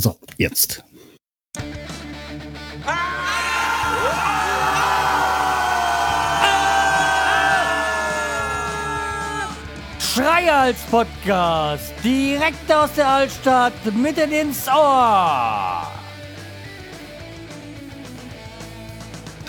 So, 0.00 0.16
jetzt. 0.36 0.84
Schreihals 9.98 10.78
Podcast, 10.88 11.92
direkt 12.04 12.72
aus 12.72 12.90
der 12.96 13.08
Altstadt, 13.08 13.72
mitten 13.92 14.30
ins 14.30 14.68
Ohr. 14.68 15.82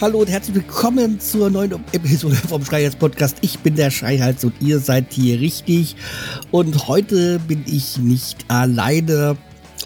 Hallo 0.02 0.20
und 0.20 0.30
herzlich 0.30 0.56
willkommen 0.56 1.20
zur 1.20 1.52
neuen 1.52 1.74
Episode 1.92 2.36
vom 2.36 2.66
Schreihals 2.66 2.96
Podcast. 2.96 3.38
Ich 3.42 3.60
bin 3.60 3.76
der 3.76 3.92
Schreihals 3.92 4.44
und 4.44 4.54
ihr 4.62 4.80
seid 4.80 5.14
hier 5.14 5.40
richtig. 5.40 5.96
Und 6.50 6.88
heute 6.88 7.38
bin 7.38 7.64
ich 7.68 8.00
nicht 8.00 8.46
alleine. 8.48 9.38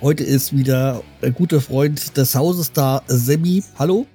Heute 0.04 0.26
ist 0.26 0.54
wieder 0.54 1.02
ein 1.22 1.34
guter 1.34 1.62
Freund 1.62 2.18
des 2.18 2.36
Hauses 2.36 2.74
da, 2.74 3.02
Semi. 3.07 3.64
Hallo. 3.80 4.06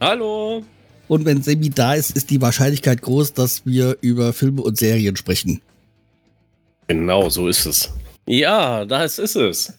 Hallo. 0.00 0.64
Und 1.08 1.26
wenn 1.26 1.42
Semi 1.42 1.68
da 1.68 1.92
ist, 1.92 2.16
ist 2.16 2.30
die 2.30 2.40
Wahrscheinlichkeit 2.40 3.02
groß, 3.02 3.34
dass 3.34 3.66
wir 3.66 3.98
über 4.00 4.32
Filme 4.32 4.62
und 4.62 4.78
Serien 4.78 5.16
sprechen. 5.16 5.60
Genau, 6.88 7.28
so 7.28 7.48
ist 7.48 7.66
es. 7.66 7.92
Ja, 8.26 8.86
das 8.86 9.18
ist 9.18 9.36
es. 9.36 9.74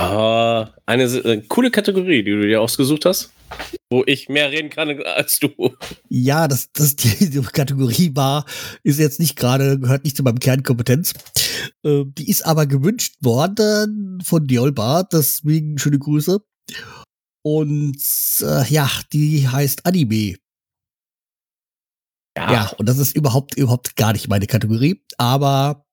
Uh, 0.00 0.64
eine 0.86 1.04
äh, 1.04 1.42
coole 1.48 1.70
Kategorie, 1.70 2.22
die 2.22 2.30
du 2.30 2.46
dir 2.46 2.62
ausgesucht 2.62 3.04
hast, 3.04 3.30
wo 3.90 4.04
ich 4.06 4.30
mehr 4.30 4.50
reden 4.50 4.70
kann 4.70 5.02
als 5.02 5.38
du. 5.38 5.50
Ja, 6.08 6.48
das, 6.48 6.72
das 6.72 6.96
die 6.96 7.42
Kategorie 7.52 8.12
war, 8.14 8.46
ist 8.82 8.98
jetzt 8.98 9.20
nicht 9.20 9.36
gerade, 9.36 9.78
gehört 9.78 10.04
nicht 10.04 10.16
zu 10.16 10.22
meinem 10.22 10.38
Kernkompetenz. 10.38 11.12
Äh, 11.84 12.04
die 12.06 12.28
ist 12.28 12.44
aber 12.46 12.66
gewünscht 12.66 13.16
worden 13.22 14.20
von 14.24 14.46
Diolba, 14.46 15.02
deswegen 15.04 15.78
schöne 15.78 15.98
Grüße. 15.98 16.40
Und 17.42 18.02
äh, 18.40 18.66
ja, 18.68 18.90
die 19.12 19.48
heißt 19.48 19.86
Anime. 19.86 20.36
Ja. 22.36 22.52
ja, 22.52 22.70
und 22.76 22.86
das 22.86 22.98
ist 22.98 23.16
überhaupt, 23.16 23.56
überhaupt 23.56 23.96
gar 23.96 24.12
nicht 24.12 24.28
meine 24.28 24.46
Kategorie, 24.46 25.02
aber 25.16 25.86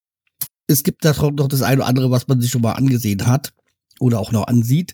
es 0.67 0.83
gibt 0.83 1.05
da 1.05 1.13
noch 1.31 1.47
das 1.47 1.61
eine 1.61 1.77
oder 1.77 1.87
andere, 1.87 2.11
was 2.11 2.27
man 2.27 2.41
sich 2.41 2.51
schon 2.51 2.61
mal 2.61 2.73
angesehen 2.73 3.27
hat 3.27 3.53
oder 3.99 4.19
auch 4.19 4.31
noch 4.31 4.47
ansieht. 4.47 4.93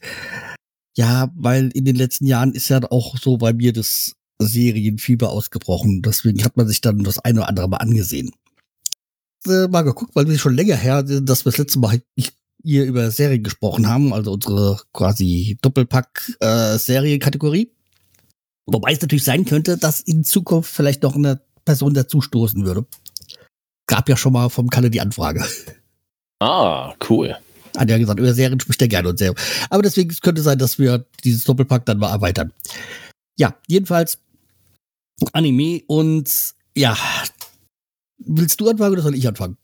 Ja, 0.95 1.31
weil 1.35 1.69
in 1.73 1.85
den 1.85 1.95
letzten 1.95 2.25
Jahren 2.25 2.53
ist 2.53 2.69
ja 2.69 2.79
auch 2.91 3.17
so 3.17 3.37
bei 3.37 3.53
mir 3.53 3.73
das 3.73 4.13
Serienfieber 4.41 5.29
ausgebrochen. 5.29 6.01
Deswegen 6.01 6.43
hat 6.43 6.57
man 6.57 6.67
sich 6.67 6.81
dann 6.81 7.03
das 7.03 7.19
eine 7.19 7.39
oder 7.39 7.49
andere 7.49 7.69
mal 7.69 7.77
angesehen. 7.77 8.31
Äh, 9.47 9.67
mal 9.67 9.83
geguckt, 9.83 10.15
weil 10.15 10.27
wir 10.27 10.37
schon 10.37 10.55
länger 10.55 10.75
her, 10.75 11.03
dass 11.03 11.45
wir 11.45 11.51
das 11.51 11.57
letzte 11.57 11.79
Mal 11.79 12.01
nicht 12.15 12.33
hier 12.61 12.85
über 12.85 13.09
Serien 13.09 13.43
gesprochen 13.43 13.87
haben, 13.87 14.13
also 14.13 14.33
unsere 14.33 14.81
quasi 14.93 15.57
Doppelpack-Serienkategorie. 15.61 17.63
Äh, 17.63 17.69
Wobei 18.65 18.91
es 18.91 19.01
natürlich 19.01 19.23
sein 19.23 19.45
könnte, 19.45 19.77
dass 19.77 20.01
in 20.01 20.23
Zukunft 20.23 20.71
vielleicht 20.71 21.03
noch 21.03 21.15
eine 21.15 21.41
Person 21.63 21.93
dazustoßen 21.93 22.65
würde 22.65 22.85
gab 23.89 24.07
ja 24.07 24.15
schon 24.15 24.31
mal 24.31 24.49
vom 24.49 24.69
Kalle 24.69 24.89
die 24.89 25.01
Anfrage. 25.01 25.43
Ah, 26.41 26.95
cool. 27.09 27.35
Hat 27.75 27.89
ja 27.89 27.97
gesagt, 27.97 28.17
über 28.17 28.33
Serien 28.33 28.61
spricht 28.61 28.81
er 28.81 28.87
gerne 28.87 29.09
und 29.09 29.19
sehr. 29.19 29.35
Aber 29.69 29.81
deswegen 29.81 30.15
könnte 30.21 30.41
sein, 30.41 30.57
dass 30.57 30.79
wir 30.79 31.05
dieses 31.25 31.43
Doppelpack 31.43 31.85
dann 31.85 31.97
mal 31.97 32.13
erweitern. 32.13 32.53
Ja, 33.37 33.57
jedenfalls 33.67 34.19
Anime 35.33 35.81
und 35.87 36.31
ja. 36.77 36.97
Willst 38.31 38.61
du 38.61 38.69
anfangen 38.69 38.93
oder 38.93 39.01
soll 39.01 39.15
ich 39.15 39.27
anfangen? 39.27 39.57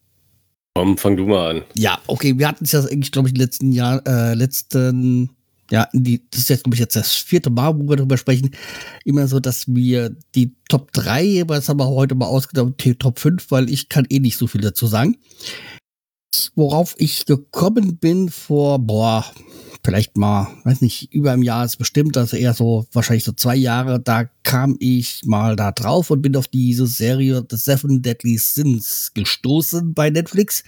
Komm, 0.74 0.98
fang 0.98 1.16
du 1.16 1.26
mal 1.26 1.56
an. 1.56 1.62
Ja, 1.74 2.00
okay, 2.08 2.36
wir 2.36 2.48
hatten 2.48 2.64
es 2.64 2.72
ja 2.72 2.80
eigentlich, 2.80 3.12
glaube 3.12 3.28
ich, 3.28 3.32
in 3.32 3.36
den 3.36 3.44
letzten 3.44 3.72
Jahr, 3.72 4.02
äh, 4.06 4.34
letzten 4.34 5.30
ja, 5.70 5.88
die, 5.92 6.22
das 6.30 6.42
ist 6.42 6.48
jetzt, 6.48 6.64
glaube 6.64 6.74
ich, 6.74 6.80
jetzt 6.80 6.96
das 6.96 7.14
vierte 7.14 7.50
Mal, 7.50 7.76
wo 7.76 7.88
wir 7.88 7.96
darüber 7.96 8.16
sprechen, 8.16 8.50
immer 9.04 9.26
so, 9.26 9.40
dass 9.40 9.66
wir 9.68 10.16
die 10.34 10.54
Top 10.68 10.92
3, 10.92 11.42
aber 11.42 11.56
das 11.56 11.68
haben 11.68 11.80
wir 11.80 11.88
heute 11.88 12.14
mal 12.14 12.26
ausgedacht, 12.26 12.84
die 12.84 12.94
Top 12.94 13.18
5, 13.18 13.50
weil 13.50 13.70
ich 13.70 13.88
kann 13.88 14.06
eh 14.08 14.20
nicht 14.20 14.36
so 14.36 14.46
viel 14.46 14.60
dazu 14.60 14.86
sagen. 14.86 15.16
Worauf 16.54 16.94
ich 16.98 17.26
gekommen 17.26 17.96
bin 17.96 18.28
vor, 18.28 18.78
boah, 18.78 19.24
vielleicht 19.86 20.16
mal, 20.16 20.48
weiß 20.64 20.80
nicht, 20.80 21.14
über 21.14 21.30
einem 21.30 21.44
Jahr 21.44 21.64
ist 21.64 21.76
bestimmt, 21.76 22.16
also 22.16 22.36
eher 22.36 22.54
so, 22.54 22.88
wahrscheinlich 22.92 23.22
so 23.22 23.30
zwei 23.30 23.54
Jahre, 23.54 24.00
da 24.00 24.24
kam 24.42 24.76
ich 24.80 25.24
mal 25.24 25.54
da 25.54 25.70
drauf 25.70 26.10
und 26.10 26.22
bin 26.22 26.34
auf 26.34 26.48
diese 26.48 26.88
Serie 26.88 27.46
The 27.48 27.56
Seven 27.56 28.02
Deadly 28.02 28.36
Sins 28.36 29.12
gestoßen 29.14 29.94
bei 29.94 30.10
Netflix. 30.10 30.64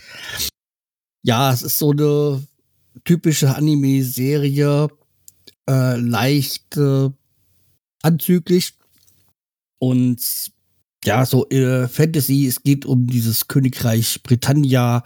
Ja, 1.24 1.52
es 1.52 1.62
ist 1.62 1.78
so 1.78 1.90
eine 1.90 2.46
typische 3.04 3.56
Anime-Serie, 3.56 4.86
äh, 5.68 5.96
leicht 5.96 6.76
äh, 6.76 7.10
anzüglich 8.02 8.74
und 9.80 10.22
ja, 11.04 11.26
so 11.26 11.48
äh, 11.48 11.88
Fantasy, 11.88 12.46
es 12.46 12.62
geht 12.62 12.86
um 12.86 13.08
dieses 13.08 13.48
Königreich 13.48 14.22
Britannia 14.22 15.02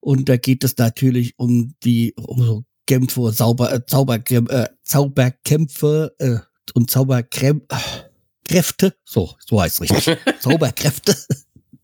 und 0.00 0.30
da 0.30 0.38
geht 0.38 0.64
es 0.64 0.78
natürlich 0.78 1.38
um 1.38 1.74
die 1.84 2.14
um 2.16 2.42
so 2.42 2.64
Kämpfe, 2.90 3.32
Zauber, 3.32 3.72
äh, 3.72 3.86
Zauberkämpfe, 3.86 4.52
äh, 4.52 4.68
Zauberkämpfe 4.82 6.12
äh, 6.18 6.38
und 6.74 6.90
Zauberkräfte, 6.90 8.96
so, 9.04 9.30
so 9.46 9.62
heißt 9.62 9.80
es 9.80 9.92
richtig, 9.92 10.18
Zauberkräfte 10.40 11.16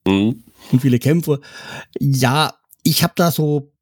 mhm. 0.04 0.42
und 0.72 0.80
viele 0.80 0.98
Kämpfe. 0.98 1.40
Ja, 2.00 2.56
ich 2.82 3.04
habe 3.04 3.12
da 3.14 3.30
so 3.30 3.72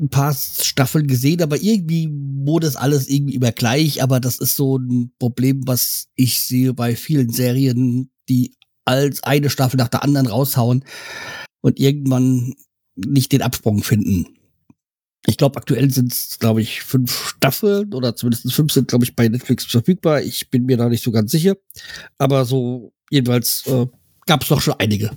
ein 0.00 0.08
paar 0.08 0.34
Staffeln 0.34 1.06
gesehen, 1.06 1.42
aber 1.42 1.62
irgendwie 1.62 2.08
wurde 2.10 2.66
es 2.66 2.74
alles 2.74 3.08
irgendwie 3.08 3.36
immer 3.36 3.52
gleich. 3.52 4.02
Aber 4.02 4.18
das 4.18 4.38
ist 4.38 4.56
so 4.56 4.78
ein 4.78 5.12
Problem, 5.20 5.62
was 5.66 6.08
ich 6.16 6.40
sehe 6.40 6.74
bei 6.74 6.96
vielen 6.96 7.30
Serien, 7.30 8.10
die 8.28 8.56
als 8.84 9.22
eine 9.22 9.48
Staffel 9.48 9.76
nach 9.76 9.86
der 9.86 10.02
anderen 10.02 10.26
raushauen 10.26 10.84
und 11.60 11.78
irgendwann 11.78 12.54
nicht 12.96 13.30
den 13.30 13.42
Absprung 13.42 13.84
finden. 13.84 14.39
Ich 15.26 15.36
glaube, 15.36 15.58
aktuell 15.58 15.90
sind 15.90 16.12
es, 16.12 16.38
glaube 16.38 16.62
ich, 16.62 16.82
fünf 16.82 17.28
Staffeln 17.28 17.92
oder 17.92 18.16
zumindest 18.16 18.52
fünf 18.52 18.72
sind, 18.72 18.88
glaube 18.88 19.04
ich, 19.04 19.14
bei 19.14 19.28
Netflix 19.28 19.66
verfügbar. 19.66 20.22
Ich 20.22 20.50
bin 20.50 20.64
mir 20.64 20.76
da 20.76 20.88
nicht 20.88 21.04
so 21.04 21.10
ganz 21.10 21.30
sicher. 21.30 21.56
Aber 22.18 22.44
so, 22.44 22.92
jedenfalls 23.10 23.66
äh, 23.66 23.86
gab 24.26 24.42
es 24.42 24.48
doch 24.48 24.60
schon 24.60 24.74
einige. 24.78 25.10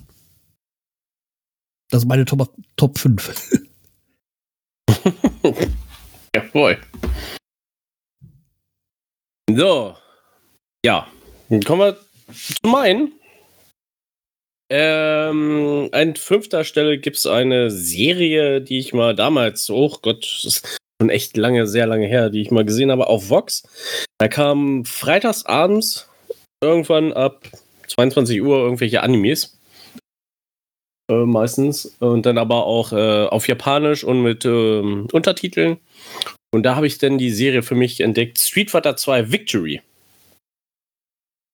Das 1.90 2.02
ist 2.02 2.08
meine 2.08 2.24
Top, 2.24 2.54
Top 2.76 2.98
5. 2.98 3.62
Jawohl. 6.34 6.78
So. 9.50 9.96
Ja. 10.84 11.06
Dann 11.48 11.62
kommen 11.62 11.80
wir 11.80 11.98
zu 12.34 12.68
meinen. 12.68 13.12
Ähm, 14.76 15.88
an 15.92 16.16
fünfter 16.16 16.64
Stelle 16.64 16.98
gibt 16.98 17.16
es 17.16 17.26
eine 17.28 17.70
Serie, 17.70 18.60
die 18.60 18.80
ich 18.80 18.92
mal 18.92 19.14
damals, 19.14 19.70
oh 19.70 19.98
Gott, 20.02 20.24
das 20.24 20.44
ist 20.44 20.78
schon 21.00 21.10
echt 21.10 21.36
lange, 21.36 21.68
sehr 21.68 21.86
lange 21.86 22.08
her, 22.08 22.28
die 22.28 22.42
ich 22.42 22.50
mal 22.50 22.64
gesehen 22.64 22.90
habe, 22.90 23.06
auf 23.06 23.30
Vox. 23.30 23.62
Da 24.18 24.26
kam 24.26 24.84
freitags 24.84 25.46
abends 25.46 26.08
irgendwann 26.60 27.12
ab 27.12 27.46
22 27.86 28.42
Uhr 28.42 28.58
irgendwelche 28.64 29.04
Animes. 29.04 29.60
Äh, 31.08 31.24
meistens. 31.24 31.94
Und 32.00 32.26
dann 32.26 32.36
aber 32.36 32.66
auch 32.66 32.90
äh, 32.92 33.26
auf 33.26 33.46
Japanisch 33.46 34.02
und 34.02 34.24
mit 34.24 34.44
ähm, 34.44 35.06
Untertiteln. 35.12 35.78
Und 36.52 36.64
da 36.64 36.74
habe 36.74 36.88
ich 36.88 36.98
dann 36.98 37.16
die 37.16 37.30
Serie 37.30 37.62
für 37.62 37.76
mich 37.76 38.00
entdeckt: 38.00 38.40
Street 38.40 38.72
Fighter 38.72 38.96
2 38.96 39.30
Victory. 39.30 39.82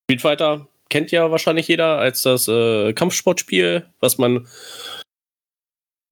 Street 0.09 0.23
Fighter 0.23 0.70
kennt 0.91 1.11
ja 1.11 1.31
wahrscheinlich 1.31 1.69
jeder 1.69 1.99
als 1.99 2.23
das 2.23 2.49
äh, 2.49 2.93
Kampfsportspiel, 2.93 3.87
was 4.01 4.19
man 4.19 4.47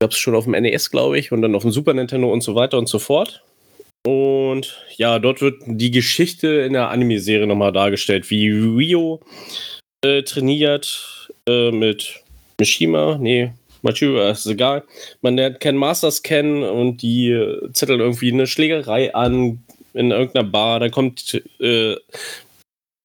gab 0.00 0.12
es 0.12 0.18
schon 0.18 0.34
auf 0.34 0.44
dem 0.44 0.52
NES, 0.52 0.90
glaube 0.90 1.18
ich, 1.18 1.32
und 1.32 1.42
dann 1.42 1.54
auf 1.54 1.62
dem 1.62 1.72
Super 1.72 1.92
Nintendo 1.92 2.32
und 2.32 2.42
so 2.42 2.54
weiter 2.54 2.78
und 2.78 2.88
so 2.88 2.98
fort. 2.98 3.42
Und 4.06 4.80
ja, 4.96 5.18
dort 5.18 5.40
wird 5.40 5.62
die 5.66 5.90
Geschichte 5.90 6.46
in 6.48 6.72
der 6.72 6.90
Anime-Serie 6.90 7.46
nochmal 7.46 7.72
dargestellt, 7.72 8.30
wie 8.30 8.48
Rio 8.48 9.20
äh, 10.04 10.22
trainiert 10.22 11.28
äh, 11.48 11.72
mit 11.72 12.22
Mishima, 12.60 13.18
nee, 13.20 13.52
Machiura, 13.82 14.30
ist 14.30 14.46
egal. 14.46 14.84
Man 15.20 15.36
lernt 15.36 15.60
Ken 15.60 15.76
Masters 15.76 16.22
kennen 16.22 16.62
und 16.62 17.02
die 17.02 17.30
äh, 17.30 17.72
zetteln 17.72 18.00
irgendwie 18.00 18.32
eine 18.32 18.46
Schlägerei 18.46 19.14
an 19.14 19.62
in 19.94 20.10
irgendeiner 20.10 20.48
Bar. 20.48 20.80
Dann 20.80 20.90
kommt 20.90 21.40
äh, 21.60 21.96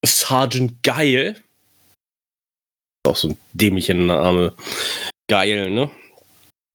Sergeant 0.04 0.82
Geil. 0.82 1.36
Auch 3.06 3.16
so 3.16 3.28
ein 3.28 3.38
dämlicher 3.52 3.94
Name. 3.94 4.54
Geil, 5.28 5.70
ne? 5.70 5.90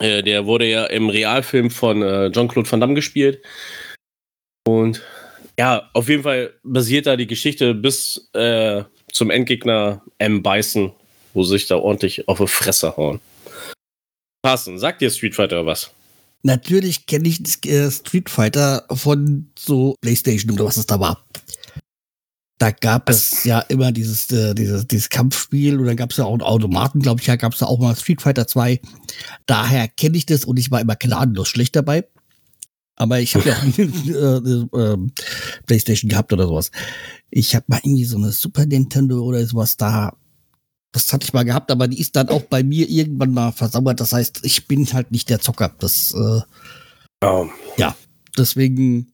Äh, 0.01 0.23
der 0.23 0.45
wurde 0.45 0.67
ja 0.67 0.85
im 0.85 1.09
Realfilm 1.09 1.69
von 1.69 2.01
äh, 2.01 2.31
Jean-Claude 2.31 2.71
Van 2.71 2.79
Damme 2.79 2.93
gespielt. 2.93 3.43
Und 4.67 5.01
ja, 5.57 5.89
auf 5.93 6.07
jeden 6.07 6.23
Fall 6.23 6.53
basiert 6.63 7.05
da 7.05 7.17
die 7.17 7.27
Geschichte 7.27 7.73
bis 7.73 8.29
äh, 8.33 8.83
zum 9.11 9.29
Endgegner 9.29 10.01
M. 10.19 10.41
Bison 10.41 10.93
wo 11.33 11.43
sich 11.43 11.67
da 11.67 11.77
ordentlich 11.77 12.27
auf 12.27 12.39
die 12.39 12.47
Fresse 12.47 12.95
hauen. 12.97 13.19
Carsten, 14.43 14.79
sagt 14.79 15.01
dir 15.01 15.09
Street 15.09 15.35
Fighter 15.35 15.65
was? 15.65 15.91
Natürlich 16.43 17.05
kenne 17.05 17.27
ich 17.27 17.39
äh, 17.65 17.91
Street 17.91 18.29
Fighter 18.29 18.85
von 18.91 19.49
so 19.57 19.95
PlayStation 20.01 20.51
oder 20.51 20.65
was 20.65 20.77
es 20.77 20.85
da 20.85 20.99
war. 20.99 21.25
Da 22.59 22.71
gab 22.71 23.09
es 23.09 23.45
ja 23.45 23.61
immer 23.61 23.93
dieses, 23.93 24.29
äh, 24.31 24.53
dieses, 24.53 24.85
dieses 24.85 25.09
Kampfspiel 25.09 25.79
und 25.79 25.85
dann 25.85 25.95
gab 25.95 26.11
es 26.11 26.17
ja 26.17 26.25
auch 26.25 26.33
einen 26.33 26.41
Automaten, 26.41 26.99
glaube 26.99 27.21
ich, 27.21 27.27
ja, 27.27 27.37
gab 27.37 27.53
es 27.53 27.59
da 27.59 27.67
auch 27.67 27.79
mal 27.79 27.95
Street 27.95 28.21
Fighter 28.21 28.47
2. 28.47 28.81
Daher 29.45 29.87
kenne 29.87 30.17
ich 30.17 30.25
das 30.25 30.43
und 30.43 30.59
ich 30.59 30.69
war 30.69 30.81
immer 30.81 30.97
gnadenlos 30.97 31.47
schlecht 31.47 31.77
dabei. 31.77 32.05
Aber 32.97 33.21
ich 33.21 33.33
habe 33.33 33.47
ja 33.47 33.55
auch 33.55 33.63
nie 33.63 34.11
äh, 34.11 34.91
äh, 34.91 34.97
PlayStation 35.65 36.09
gehabt 36.09 36.33
oder 36.33 36.47
sowas. 36.47 36.71
Ich 37.29 37.55
habe 37.55 37.63
mal 37.69 37.79
irgendwie 37.81 38.03
so 38.03 38.17
eine 38.17 38.33
Super 38.33 38.65
Nintendo 38.65 39.21
oder 39.23 39.45
sowas 39.45 39.77
da. 39.77 40.17
Das 40.91 41.13
hatte 41.13 41.23
ich 41.23 41.31
mal 41.31 41.45
gehabt, 41.45 41.71
aber 41.71 41.87
die 41.87 42.01
ist 42.01 42.17
dann 42.17 42.27
auch 42.27 42.41
bei 42.41 42.61
mir 42.61 42.89
irgendwann 42.89 43.31
mal 43.31 43.53
versauert. 43.53 44.01
Das 44.01 44.11
heißt, 44.11 44.41
ich 44.43 44.67
bin 44.67 44.91
halt 44.91 45.11
nicht 45.11 45.29
der 45.29 45.39
Zocker. 45.39 45.73
Das, 45.79 46.13
äh, 46.13 46.41
oh. 47.25 47.47
ja, 47.77 47.95
deswegen 48.37 49.13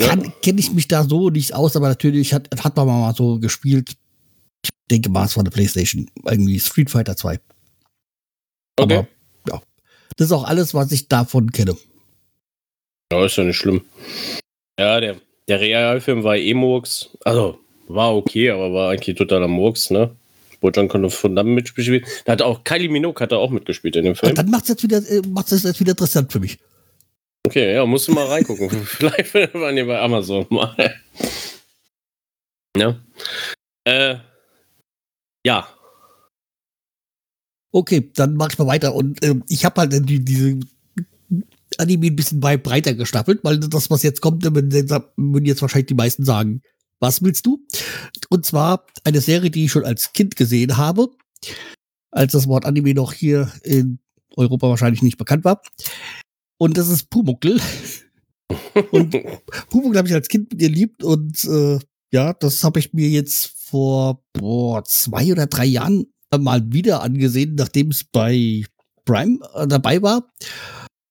ja. 0.00 0.16
kenne 0.42 0.60
ich 0.60 0.72
mich 0.72 0.88
da 0.88 1.04
so 1.04 1.30
nicht 1.30 1.54
aus, 1.54 1.76
aber 1.76 1.88
natürlich 1.88 2.34
hat, 2.34 2.48
hat 2.62 2.76
man 2.76 2.86
mal 2.86 3.14
so 3.14 3.38
gespielt. 3.38 3.96
Ich 4.64 4.70
denke 4.90 5.08
mal, 5.10 5.26
es 5.26 5.36
war 5.36 5.42
eine 5.42 5.50
Playstation. 5.50 6.10
Irgendwie 6.24 6.58
Street 6.60 6.90
Fighter 6.90 7.16
2. 7.16 7.38
Okay. 8.78 8.94
Aber 8.94 9.08
ja, 9.48 9.62
das 10.16 10.26
ist 10.26 10.32
auch 10.32 10.44
alles, 10.44 10.74
was 10.74 10.92
ich 10.92 11.08
davon 11.08 11.52
kenne. 11.52 11.76
Ja, 13.12 13.24
ist 13.24 13.36
ja 13.36 13.44
nicht 13.44 13.56
schlimm. 13.56 13.82
Ja, 14.78 15.00
der, 15.00 15.16
der 15.48 15.60
Realfilm 15.60 16.24
war 16.24 16.36
eh 16.36 16.54
Murks. 16.54 17.10
Also, 17.24 17.58
war 17.88 18.14
okay, 18.14 18.50
aber 18.50 18.72
war 18.72 18.90
eigentlich 18.90 19.16
totaler 19.16 19.48
Murks, 19.48 19.90
ne? 19.90 20.14
Bojan 20.60 20.88
konnte 20.88 21.10
von 21.10 21.36
Damme 21.36 21.50
mitspielen. 21.50 22.04
Da 22.24 22.32
hat 22.32 22.42
auch 22.42 22.64
Kylie 22.64 22.88
Minogue 22.88 23.20
hat 23.20 23.32
er 23.32 23.38
auch 23.38 23.50
mitgespielt 23.50 23.96
in 23.96 24.04
dem 24.04 24.16
Film. 24.16 24.30
Und 24.30 24.38
dann 24.38 24.50
macht 24.50 24.64
es 24.64 24.70
jetzt 24.70 24.82
wieder, 24.82 24.98
äh, 24.98 25.22
macht's 25.28 25.50
jetzt 25.50 25.80
wieder 25.80 25.92
interessant 25.92 26.32
für 26.32 26.40
mich. 26.40 26.58
Okay, 27.46 27.74
ja, 27.74 27.86
musst 27.86 28.08
du 28.08 28.12
mal 28.12 28.26
reingucken. 28.26 28.68
Vielleicht 28.84 29.32
waren 29.54 29.76
wir 29.76 29.86
bei 29.86 30.00
Amazon 30.00 30.46
mal. 30.50 30.96
ja. 32.76 33.00
Äh, 33.84 34.16
ja. 35.46 35.68
Okay, 37.70 38.10
dann 38.16 38.34
mach 38.34 38.50
ich 38.50 38.58
mal 38.58 38.66
weiter. 38.66 38.96
Und 38.96 39.22
äh, 39.22 39.36
ich 39.48 39.64
habe 39.64 39.80
halt 39.80 40.08
die, 40.08 40.24
diese 40.24 40.58
Anime 41.78 42.06
ein 42.08 42.16
bisschen 42.16 42.40
breiter 42.40 42.94
gestaffelt, 42.94 43.44
weil 43.44 43.60
das, 43.60 43.90
was 43.90 44.02
jetzt 44.02 44.22
kommt, 44.22 44.42
würden 44.42 45.44
jetzt 45.46 45.62
wahrscheinlich 45.62 45.86
die 45.86 45.94
meisten 45.94 46.24
sagen. 46.24 46.62
Was 46.98 47.22
willst 47.22 47.46
du? 47.46 47.64
Und 48.28 48.44
zwar 48.44 48.86
eine 49.04 49.20
Serie, 49.20 49.50
die 49.50 49.66
ich 49.66 49.70
schon 49.70 49.84
als 49.84 50.12
Kind 50.12 50.34
gesehen 50.34 50.76
habe, 50.76 51.10
als 52.10 52.32
das 52.32 52.48
Wort 52.48 52.64
Anime 52.64 52.94
noch 52.94 53.12
hier 53.12 53.52
in 53.62 54.00
Europa 54.36 54.68
wahrscheinlich 54.68 55.02
nicht 55.02 55.18
bekannt 55.18 55.44
war. 55.44 55.62
Und 56.58 56.76
das 56.76 56.88
ist 56.88 57.10
Pumuckl. 57.10 57.60
und 58.90 59.16
Pumuckl 59.70 59.98
habe 59.98 60.08
ich 60.08 60.14
als 60.14 60.28
Kind 60.28 60.58
geliebt 60.58 61.02
und 61.02 61.44
äh, 61.44 61.78
ja, 62.12 62.32
das 62.32 62.62
habe 62.64 62.78
ich 62.78 62.92
mir 62.92 63.08
jetzt 63.08 63.52
vor 63.68 64.22
boah, 64.32 64.84
zwei 64.84 65.32
oder 65.32 65.46
drei 65.46 65.64
Jahren 65.64 66.06
mal 66.36 66.72
wieder 66.72 67.02
angesehen, 67.02 67.54
nachdem 67.56 67.90
es 67.90 68.04
bei 68.04 68.64
Prime 69.04 69.38
äh, 69.54 69.66
dabei 69.66 70.02
war. 70.02 70.30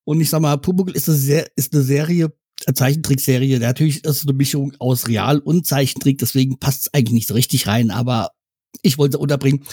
Und 0.06 0.22
ich 0.22 0.30
sag 0.30 0.42
mal, 0.42 0.58
Pumuckl 0.58 0.96
ist 0.96 1.10
eine, 1.10 1.18
Ser 1.18 1.48
ist 1.56 1.74
eine 1.74 1.84
Serie, 1.84 2.34
eine 2.66 2.74
Zeichentrickserie. 2.74 3.60
Natürlich 3.60 4.04
ist 4.04 4.18
es 4.18 4.28
eine 4.28 4.34
Mischung 4.34 4.74
aus 4.80 5.08
Real 5.08 5.40
und 5.40 5.66
Zeichentrick, 5.66 6.20
deswegen 6.20 6.60
passt 6.60 6.82
es 6.82 6.94
eigentlich 6.94 7.14
nicht 7.14 7.28
so 7.28 7.34
richtig 7.34 7.68
rein, 7.68 7.92
aber 7.92 8.32
ich 8.82 8.98
wollte 8.98 9.18
unterbringen. 9.18 9.64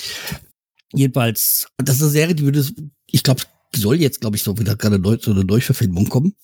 Jedenfalls, 0.94 1.68
das 1.78 1.96
ist 1.96 2.02
eine 2.02 2.10
Serie, 2.10 2.34
die 2.34 2.44
würde, 2.44 2.66
ich 3.06 3.22
glaube, 3.22 3.42
soll 3.76 4.00
jetzt, 4.00 4.20
glaube 4.20 4.36
ich, 4.36 4.42
so 4.42 4.58
wieder 4.58 4.76
gerade 4.76 4.98
neu, 4.98 5.16
so 5.20 5.30
eine 5.30 5.44
Neuverfilmung 5.44 6.08
kommen. 6.08 6.34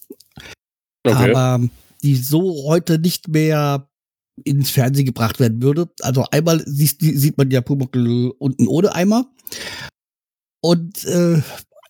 Okay. 1.05 1.33
Aber 1.33 1.69
die 2.03 2.17
so 2.17 2.65
heute 2.67 2.99
nicht 2.99 3.29
mehr 3.29 3.89
ins 4.45 4.71
Fernsehen 4.71 5.07
gebracht 5.07 5.41
werden 5.41 5.63
würde. 5.63 5.91
Also 6.01 6.25
einmal 6.31 6.63
sieht, 6.67 7.01
sieht 7.01 7.39
man 7.39 7.51
ja 7.51 7.61
Pumuckl 7.61 8.33
unten 8.39 8.69
ohne 8.69 8.95
Eimer. 8.95 9.31
Und 10.61 11.05
äh, 11.05 11.43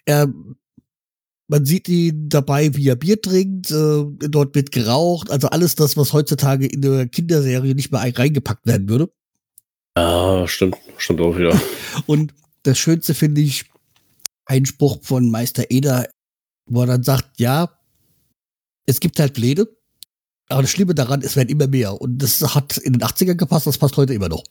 er 0.06 0.32
man 1.48 1.64
sieht 1.64 1.88
ihn 1.88 2.28
dabei, 2.28 2.76
wie 2.76 2.88
er 2.88 2.96
Bier 2.96 3.20
trinkt, 3.20 3.70
äh, 3.70 4.04
dort 4.28 4.54
wird 4.54 4.70
geraucht, 4.70 5.30
also 5.30 5.48
alles 5.48 5.74
das, 5.74 5.96
was 5.96 6.12
heutzutage 6.12 6.66
in 6.66 6.82
der 6.82 7.08
Kinderserie 7.08 7.74
nicht 7.74 7.90
mehr 7.90 8.02
reingepackt 8.02 8.66
werden 8.66 8.88
würde. 8.88 9.10
Ah, 9.94 10.46
stimmt, 10.46 10.76
stimmt 10.98 11.20
auch 11.22 11.36
wieder. 11.36 11.58
Und 12.06 12.34
das 12.62 12.78
Schönste 12.78 13.14
finde 13.14 13.40
ich, 13.40 13.64
ein 14.48 14.66
Spruch 14.66 14.98
von 15.02 15.30
Meister 15.30 15.70
Eder, 15.70 16.08
wo 16.66 16.80
er 16.80 16.86
dann 16.86 17.04
sagt, 17.04 17.38
ja, 17.38 17.78
es 18.86 18.98
gibt 18.98 19.20
halt 19.20 19.34
Pläne, 19.34 19.68
aber 20.48 20.62
das 20.62 20.70
Schlimme 20.70 20.94
daran, 20.94 21.22
es 21.22 21.36
werden 21.36 21.50
immer 21.50 21.66
mehr. 21.66 22.00
Und 22.00 22.18
das 22.18 22.42
hat 22.54 22.78
in 22.78 22.94
den 22.94 23.02
80ern 23.02 23.34
gepasst, 23.34 23.66
das 23.66 23.78
passt 23.78 23.96
heute 23.96 24.14
immer 24.14 24.28
noch. 24.28 24.42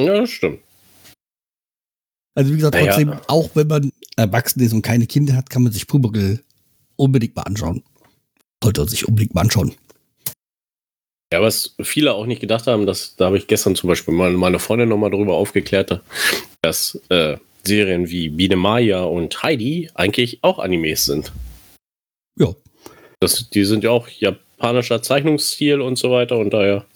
Ja, 0.00 0.20
das 0.20 0.30
stimmt. 0.30 0.60
Also 2.36 2.52
wie 2.52 2.56
gesagt, 2.56 2.76
trotzdem, 2.76 3.08
naja. 3.08 3.22
auch 3.26 3.50
wenn 3.54 3.66
man 3.66 3.92
erwachsen 4.16 4.60
ist 4.60 4.72
und 4.72 4.82
keine 4.82 5.06
Kinder 5.06 5.34
hat, 5.34 5.50
kann 5.50 5.64
man 5.64 5.72
sich 5.72 5.86
Pumuckl 5.86 6.42
unbedingt 6.96 7.34
mal 7.34 7.42
anschauen. 7.42 7.82
Sollte 8.62 8.88
sich 8.88 9.08
unbedingt 9.08 9.34
mal 9.34 9.42
anschauen. 9.42 9.74
Ja, 11.32 11.42
was 11.42 11.74
viele 11.82 12.12
auch 12.14 12.26
nicht 12.26 12.40
gedacht 12.40 12.66
haben, 12.66 12.86
dass, 12.86 13.16
da 13.16 13.26
habe 13.26 13.38
ich 13.38 13.46
gestern 13.46 13.74
zum 13.74 13.88
Beispiel 13.88 14.14
mal 14.14 14.32
meine 14.32 14.58
Freundin 14.58 14.88
nochmal 14.88 15.10
darüber 15.10 15.34
aufgeklärt, 15.34 16.02
dass 16.62 17.00
äh, 17.08 17.36
Serien 17.64 18.08
wie 18.10 18.28
Biene 18.28 18.56
Maya 18.56 19.02
und 19.02 19.42
Heidi 19.42 19.90
eigentlich 19.94 20.38
auch 20.42 20.58
Animes 20.58 21.04
sind. 21.04 21.32
Ja. 22.38 22.54
Das, 23.20 23.50
die 23.50 23.64
sind 23.64 23.84
ja 23.84 23.90
auch 23.90 24.08
japanischer 24.08 25.02
Zeichnungsstil 25.02 25.80
und 25.80 25.96
so 25.96 26.10
weiter 26.10 26.38
und 26.38 26.50
daher. 26.50 26.86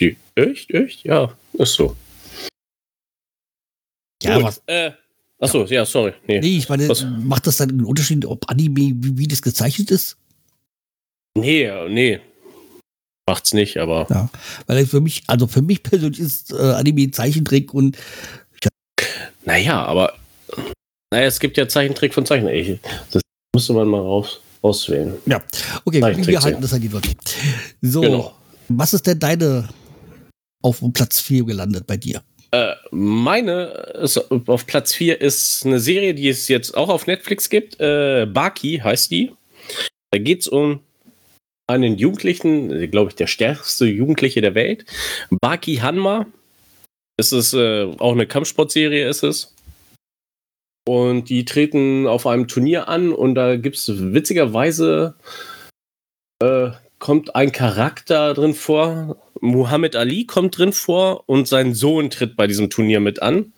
Die, 0.00 0.16
echt, 0.34 0.70
echt? 0.70 1.04
Ja, 1.04 1.36
ist 1.54 1.74
so. 1.74 1.96
Ja, 4.22 4.36
Gut, 4.36 4.44
was. 4.44 4.62
Äh, 4.66 4.92
achso, 5.38 5.64
ja. 5.64 5.72
ja, 5.72 5.84
sorry. 5.84 6.14
Nee, 6.26 6.40
nee 6.40 6.56
ich 6.56 6.68
meine, 6.68 6.88
was? 6.88 7.04
macht 7.04 7.46
das 7.46 7.58
dann 7.58 7.70
einen 7.70 7.84
Unterschied, 7.84 8.24
ob 8.24 8.50
Anime, 8.50 8.94
wie, 8.96 9.18
wie 9.18 9.28
das 9.28 9.42
gezeichnet 9.42 9.90
ist? 9.90 10.16
Nee, 11.36 11.70
nee. 11.88 12.20
Macht's 13.26 13.54
nicht, 13.54 13.78
aber. 13.78 14.06
Ja, 14.10 14.30
weil 14.66 14.86
für 14.86 15.00
mich, 15.00 15.22
also 15.26 15.46
für 15.46 15.62
mich 15.62 15.82
persönlich 15.82 16.20
ist 16.20 16.52
äh, 16.52 16.56
Anime 16.56 17.10
Zeichentrick 17.10 17.72
und. 17.72 17.96
Ja. 19.44 19.52
Naja, 19.52 19.84
aber. 19.84 20.14
Naja, 21.12 21.26
es 21.26 21.38
gibt 21.38 21.56
ja 21.56 21.68
Zeichentrick 21.68 22.14
von 22.14 22.26
Zeichentrick. 22.26 22.80
Das 23.10 23.22
müsste 23.54 23.72
man 23.72 23.88
mal 23.88 24.00
raus, 24.00 24.40
auswählen. 24.62 25.14
Ja, 25.26 25.42
okay, 25.84 26.00
wir 26.02 26.40
halten 26.40 26.60
das 26.60 26.72
halt 26.72 26.90
wirklich. 26.90 27.16
So, 27.80 28.00
genau. 28.00 28.34
was 28.68 28.94
ist 28.94 29.06
denn 29.06 29.18
deine 29.18 29.68
auf 30.62 30.82
Platz 30.92 31.20
4 31.20 31.44
gelandet 31.44 31.86
bei 31.86 31.96
dir? 31.96 32.22
Äh, 32.50 32.74
meine 32.90 33.64
ist, 34.00 34.18
auf 34.48 34.66
Platz 34.66 34.94
4 34.94 35.20
ist 35.20 35.66
eine 35.66 35.80
Serie, 35.80 36.14
die 36.14 36.28
es 36.28 36.48
jetzt 36.48 36.76
auch 36.76 36.88
auf 36.88 37.06
Netflix 37.06 37.50
gibt. 37.50 37.80
Äh, 37.80 38.26
Baki 38.26 38.80
heißt 38.82 39.10
die. 39.10 39.32
Da 40.10 40.18
geht 40.18 40.42
es 40.42 40.48
um 40.48 40.80
einen 41.66 41.96
Jugendlichen, 41.96 42.90
glaube 42.90 43.10
ich, 43.10 43.16
der 43.16 43.26
stärkste 43.26 43.86
Jugendliche 43.86 44.40
der 44.40 44.54
Welt. 44.54 44.84
Baki 45.30 45.76
Hanma. 45.76 46.26
Es 47.16 47.32
ist 47.32 47.54
äh, 47.54 47.84
auch 47.98 48.12
eine 48.12 48.26
Kampfsportserie, 48.26 49.08
ist 49.08 49.22
es. 49.22 49.54
Und 50.86 51.30
die 51.30 51.44
treten 51.44 52.06
auf 52.06 52.26
einem 52.26 52.48
Turnier 52.48 52.88
an 52.88 53.12
und 53.12 53.34
da 53.34 53.56
gibt 53.56 53.76
es 53.76 54.12
witzigerweise 54.12 55.14
äh, 56.42 56.70
kommt 56.98 57.34
ein 57.34 57.52
Charakter 57.52 58.34
drin 58.34 58.54
vor. 58.54 59.16
Muhammad 59.40 59.96
Ali 59.96 60.26
kommt 60.26 60.58
drin 60.58 60.72
vor 60.72 61.24
und 61.26 61.48
sein 61.48 61.74
Sohn 61.74 62.10
tritt 62.10 62.36
bei 62.36 62.46
diesem 62.46 62.70
Turnier 62.70 63.00
mit 63.00 63.22
an. 63.22 63.52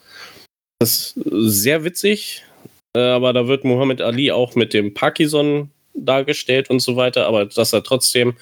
Das 0.78 1.14
ist 1.16 1.20
sehr 1.24 1.84
witzig, 1.84 2.44
äh, 2.96 3.00
aber 3.00 3.32
da 3.32 3.48
wird 3.48 3.64
Muhammad 3.64 4.00
Ali 4.00 4.30
auch 4.30 4.54
mit 4.54 4.74
dem 4.74 4.94
Parkinson 4.94 5.70
dargestellt 5.94 6.70
und 6.70 6.80
so 6.80 6.96
weiter, 6.96 7.26
aber 7.26 7.46
dass 7.46 7.72
er 7.72 7.82
trotzdem 7.82 8.36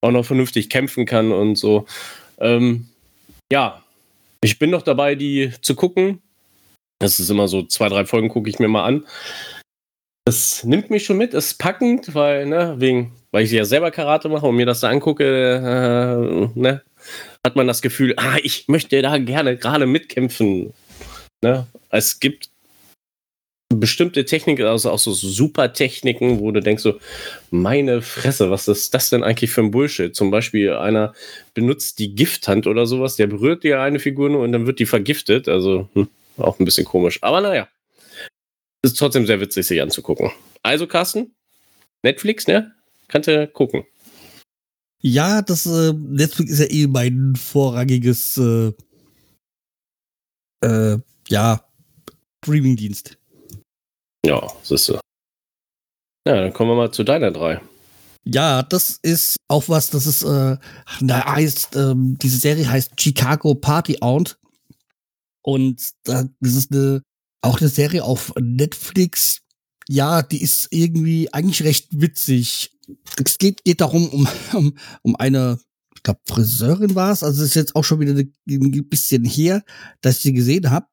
auch 0.00 0.10
noch 0.10 0.24
vernünftig 0.24 0.70
kämpfen 0.70 1.04
kann 1.04 1.32
und 1.32 1.56
so. 1.56 1.86
Ähm, 2.38 2.88
ja, 3.52 3.82
ich 4.42 4.58
bin 4.58 4.70
noch 4.70 4.82
dabei, 4.82 5.14
die 5.14 5.52
zu 5.62 5.74
gucken. 5.74 6.22
Das 7.00 7.20
ist 7.20 7.30
immer 7.30 7.48
so 7.48 7.62
zwei, 7.62 7.88
drei 7.88 8.04
Folgen 8.04 8.28
gucke 8.28 8.50
ich 8.50 8.58
mir 8.58 8.68
mal 8.68 8.84
an. 8.84 9.06
Das 10.24 10.64
nimmt 10.64 10.90
mich 10.90 11.04
schon 11.04 11.16
mit, 11.16 11.32
ist 11.32 11.58
packend, 11.58 12.14
weil, 12.14 12.46
ne, 12.46 12.74
wegen, 12.78 13.12
weil 13.30 13.44
ich 13.44 13.50
ja 13.50 13.64
selber 13.64 13.90
Karate 13.90 14.28
mache 14.28 14.46
und 14.46 14.56
mir 14.56 14.66
das 14.66 14.80
da 14.80 14.90
angucke, 14.90 15.24
äh, 15.24 16.58
ne, 16.58 16.82
hat 17.44 17.56
man 17.56 17.66
das 17.66 17.80
Gefühl, 17.82 18.14
ah, 18.16 18.36
ich 18.42 18.68
möchte 18.68 19.00
da 19.00 19.16
gerne 19.18 19.56
gerade 19.56 19.86
mitkämpfen. 19.86 20.74
Ne? 21.42 21.66
Es 21.90 22.20
gibt 22.20 22.50
bestimmte 23.74 24.24
Techniken, 24.24 24.64
also 24.64 24.90
auch 24.90 24.98
so 24.98 25.12
super 25.12 25.72
Techniken, 25.72 26.40
wo 26.40 26.50
du 26.50 26.60
denkst 26.60 26.82
so, 26.82 26.98
meine 27.50 28.00
Fresse, 28.00 28.50
was 28.50 28.66
ist 28.66 28.94
das 28.94 29.10
denn 29.10 29.22
eigentlich 29.22 29.50
für 29.50 29.60
ein 29.60 29.70
Bullshit? 29.70 30.14
Zum 30.14 30.30
Beispiel 30.30 30.72
einer 30.72 31.12
benutzt 31.54 31.98
die 31.98 32.14
Gifthand 32.14 32.66
oder 32.66 32.86
sowas, 32.86 33.16
der 33.16 33.26
berührt 33.26 33.64
dir 33.64 33.80
eine 33.80 33.98
Figur 33.98 34.30
nur 34.30 34.42
und 34.42 34.52
dann 34.52 34.66
wird 34.66 34.78
die 34.78 34.86
vergiftet. 34.86 35.48
Also 35.48 35.88
hm, 35.92 36.08
auch 36.38 36.58
ein 36.58 36.64
bisschen 36.64 36.86
komisch. 36.86 37.18
Aber 37.22 37.40
naja 37.40 37.68
ist 38.82 38.98
trotzdem 38.98 39.26
sehr 39.26 39.40
witzig, 39.40 39.66
sich 39.66 39.80
anzugucken. 39.80 40.30
Also, 40.62 40.86
Carsten, 40.86 41.34
Netflix, 42.02 42.46
ne? 42.46 42.74
Kannst 43.08 43.28
du 43.28 43.48
gucken. 43.48 43.84
Ja, 45.00 45.42
das 45.42 45.66
äh, 45.66 45.92
Netflix 45.92 46.52
ist 46.52 46.58
ja 46.60 46.70
eh 46.70 46.86
mein 46.86 47.34
vorrangiges 47.36 48.36
äh, 48.38 48.72
äh, 50.64 50.98
ja, 51.28 51.64
Streaming-Dienst. 52.44 53.17
Ja, 54.24 54.46
siehst 54.62 54.88
du. 54.88 54.94
Ja, 56.26 56.40
dann 56.42 56.52
kommen 56.52 56.70
wir 56.70 56.76
mal 56.76 56.92
zu 56.92 57.04
deiner 57.04 57.30
drei. 57.30 57.60
Ja, 58.24 58.62
das 58.62 58.98
ist 59.02 59.36
auch 59.48 59.68
was, 59.68 59.88
das 59.88 60.06
ist, 60.06 60.22
äh, 60.22 60.58
da 61.00 61.34
heißt, 61.34 61.76
ähm, 61.76 62.18
diese 62.20 62.36
Serie 62.36 62.68
heißt 62.70 63.00
Chicago 63.00 63.54
Party 63.54 63.98
Aunt. 64.02 64.38
Und 65.42 65.92
da, 66.04 66.28
das 66.40 66.54
ist 66.54 66.72
eine, 66.72 67.02
auch 67.40 67.60
eine 67.60 67.70
Serie 67.70 68.04
auf 68.04 68.34
Netflix. 68.38 69.40
Ja, 69.88 70.20
die 70.22 70.42
ist 70.42 70.68
irgendwie 70.70 71.32
eigentlich 71.32 71.62
recht 71.62 71.88
witzig. 71.98 72.76
Es 73.24 73.38
geht, 73.38 73.64
geht 73.64 73.80
darum, 73.80 74.08
um, 74.10 74.28
um, 74.52 74.76
um 75.00 75.16
eine, 75.16 75.58
ich 75.96 76.02
glaube, 76.02 76.20
Friseurin 76.28 76.94
war 76.94 77.12
es. 77.12 77.22
Also 77.22 77.42
es 77.42 77.50
ist 77.50 77.54
jetzt 77.54 77.76
auch 77.76 77.84
schon 77.84 78.00
wieder 78.00 78.12
ein 78.12 78.88
bisschen 78.90 79.24
her, 79.24 79.64
dass 80.02 80.16
ich 80.16 80.22
sie 80.22 80.32
gesehen 80.34 80.70
habe. 80.70 80.86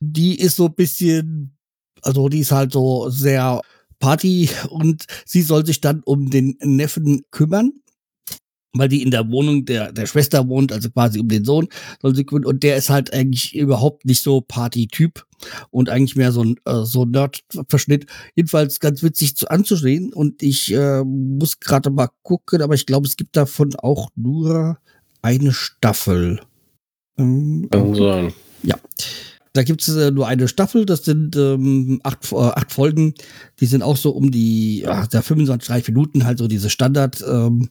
Die 0.00 0.38
ist 0.38 0.54
so 0.54 0.66
ein 0.66 0.74
bisschen, 0.74 1.57
also 2.02 2.28
die 2.28 2.40
ist 2.40 2.52
halt 2.52 2.72
so 2.72 3.10
sehr 3.10 3.60
Party 3.98 4.50
und 4.68 5.06
sie 5.24 5.42
soll 5.42 5.66
sich 5.66 5.80
dann 5.80 6.02
um 6.04 6.30
den 6.30 6.56
Neffen 6.60 7.22
kümmern 7.30 7.72
weil 8.78 8.88
die 8.88 9.02
in 9.02 9.10
der 9.10 9.30
Wohnung 9.30 9.64
der, 9.64 9.92
der 9.92 10.06
Schwester 10.06 10.48
wohnt, 10.48 10.72
also 10.72 10.90
quasi 10.90 11.18
um 11.18 11.28
den 11.28 11.44
Sohn 11.44 11.68
soll 12.00 12.14
sie 12.14 12.24
kümmern. 12.24 12.44
Und 12.44 12.62
der 12.62 12.76
ist 12.76 12.90
halt 12.90 13.12
eigentlich 13.12 13.54
überhaupt 13.54 14.04
nicht 14.04 14.22
so 14.22 14.40
Party-Typ 14.40 15.24
und 15.70 15.88
eigentlich 15.88 16.16
mehr 16.16 16.32
so 16.32 16.42
ein 16.42 16.56
äh, 16.64 16.84
so 16.84 17.04
Nerd-Verschnitt. 17.04 18.06
Jedenfalls 18.34 18.80
ganz 18.80 19.02
witzig 19.02 19.36
zu 19.36 19.48
anzusehen. 19.48 20.12
Und 20.12 20.42
ich 20.42 20.72
äh, 20.72 21.02
muss 21.04 21.60
gerade 21.60 21.90
mal 21.90 22.08
gucken, 22.22 22.62
aber 22.62 22.74
ich 22.74 22.86
glaube, 22.86 23.06
es 23.06 23.16
gibt 23.16 23.36
davon 23.36 23.74
auch 23.76 24.10
nur 24.16 24.78
eine 25.22 25.52
Staffel. 25.52 26.40
Ähm, 27.18 27.68
okay. 27.72 28.32
Ja. 28.62 28.76
Da 29.58 29.64
gibt 29.64 29.82
es 29.82 29.88
äh, 29.96 30.12
nur 30.12 30.28
eine 30.28 30.46
Staffel, 30.46 30.86
das 30.86 31.04
sind 31.04 31.34
ähm, 31.34 32.00
acht, 32.04 32.30
äh, 32.30 32.36
acht 32.36 32.70
Folgen, 32.70 33.14
die 33.58 33.66
sind 33.66 33.82
auch 33.82 33.96
so 33.96 34.10
um 34.10 34.30
die 34.30 34.82
ja, 34.82 35.04
der 35.08 35.20
25, 35.20 35.66
30 35.66 35.88
Minuten, 35.88 36.24
halt 36.24 36.38
so 36.38 36.46
diese 36.46 36.70
Standard 36.70 37.24
ähm. 37.26 37.68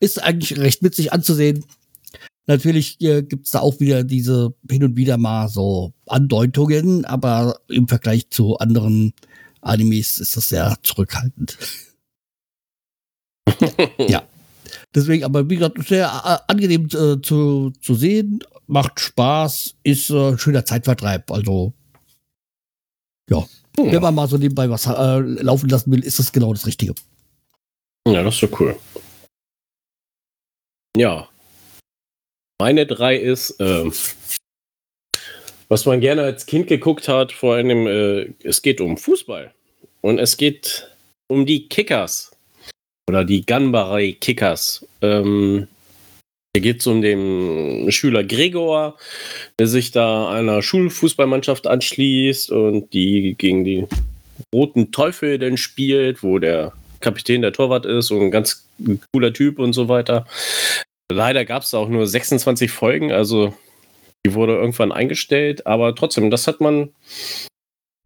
Ist 0.00 0.22
eigentlich 0.22 0.58
recht 0.58 0.82
witzig 0.82 1.14
anzusehen. 1.14 1.64
Natürlich 2.46 3.00
äh, 3.00 3.22
gibt 3.22 3.46
es 3.46 3.52
da 3.52 3.60
auch 3.60 3.80
wieder 3.80 4.04
diese 4.04 4.52
hin 4.70 4.84
und 4.84 4.96
wieder 4.96 5.16
mal 5.16 5.48
so 5.48 5.94
Andeutungen, 6.04 7.06
aber 7.06 7.60
im 7.68 7.88
Vergleich 7.88 8.28
zu 8.28 8.58
anderen 8.58 9.14
Animes 9.62 10.18
ist 10.18 10.36
das 10.36 10.50
sehr 10.50 10.76
zurückhaltend. 10.82 11.56
ja. 13.98 14.24
Deswegen, 14.94 15.24
aber 15.24 15.48
wie 15.48 15.56
gesagt, 15.56 15.82
sehr 15.88 16.06
äh, 16.06 16.52
angenehm 16.52 16.84
äh, 16.88 17.22
zu, 17.22 17.72
zu 17.80 17.94
sehen, 17.94 18.40
macht 18.70 19.00
Spaß, 19.00 19.74
ist 19.82 20.10
äh, 20.10 20.38
schöner 20.38 20.64
Zeitvertreib. 20.64 21.30
Also, 21.30 21.72
ja. 23.28 23.46
ja. 23.76 23.92
Wenn 23.92 24.02
man 24.02 24.14
mal 24.14 24.28
so 24.28 24.36
nebenbei 24.36 24.70
was 24.70 24.86
äh, 24.86 25.18
laufen 25.18 25.68
lassen 25.68 25.90
will, 25.90 26.04
ist 26.04 26.18
das 26.18 26.32
genau 26.32 26.52
das 26.52 26.66
Richtige. 26.66 26.94
Ja, 28.06 28.22
das 28.22 28.34
ist 28.34 28.40
so 28.40 28.48
cool. 28.58 28.76
Ja. 30.96 31.28
Meine 32.60 32.86
drei 32.86 33.16
ist, 33.16 33.56
ähm, 33.58 33.92
was 35.68 35.86
man 35.86 36.00
gerne 36.00 36.22
als 36.22 36.46
Kind 36.46 36.66
geguckt 36.66 37.08
hat, 37.08 37.32
vor 37.32 37.54
allem, 37.54 37.86
äh, 37.86 38.32
es 38.42 38.62
geht 38.62 38.80
um 38.80 38.96
Fußball. 38.96 39.52
Und 40.00 40.18
es 40.18 40.36
geht 40.36 40.88
um 41.28 41.46
die 41.46 41.68
Kickers. 41.68 42.30
Oder 43.08 43.24
die 43.24 43.44
Ganbarei 43.44 44.12
Kickers. 44.12 44.86
Ähm, 45.02 45.68
hier 46.56 46.62
geht 46.62 46.80
es 46.80 46.86
um 46.88 47.00
den 47.00 47.92
Schüler 47.92 48.24
Gregor, 48.24 48.96
der 49.58 49.68
sich 49.68 49.92
da 49.92 50.30
einer 50.30 50.62
Schulfußballmannschaft 50.62 51.66
anschließt 51.66 52.50
und 52.50 52.92
die 52.92 53.36
gegen 53.38 53.64
die 53.64 53.86
Roten 54.52 54.90
Teufel 54.90 55.38
dann 55.38 55.56
spielt, 55.56 56.24
wo 56.24 56.38
der 56.40 56.72
Kapitän 56.98 57.42
der 57.42 57.52
Torwart 57.52 57.86
ist 57.86 58.10
und 58.10 58.20
ein 58.20 58.30
ganz 58.32 58.66
cooler 59.12 59.32
Typ 59.32 59.60
und 59.60 59.74
so 59.74 59.88
weiter. 59.88 60.26
Leider 61.12 61.44
gab 61.44 61.62
es 61.62 61.72
auch 61.72 61.88
nur 61.88 62.06
26 62.06 62.70
Folgen, 62.70 63.12
also 63.12 63.54
die 64.26 64.34
wurde 64.34 64.54
irgendwann 64.54 64.92
eingestellt, 64.92 65.66
aber 65.66 65.94
trotzdem, 65.94 66.30
das 66.30 66.46
hat 66.48 66.60
man, 66.60 66.90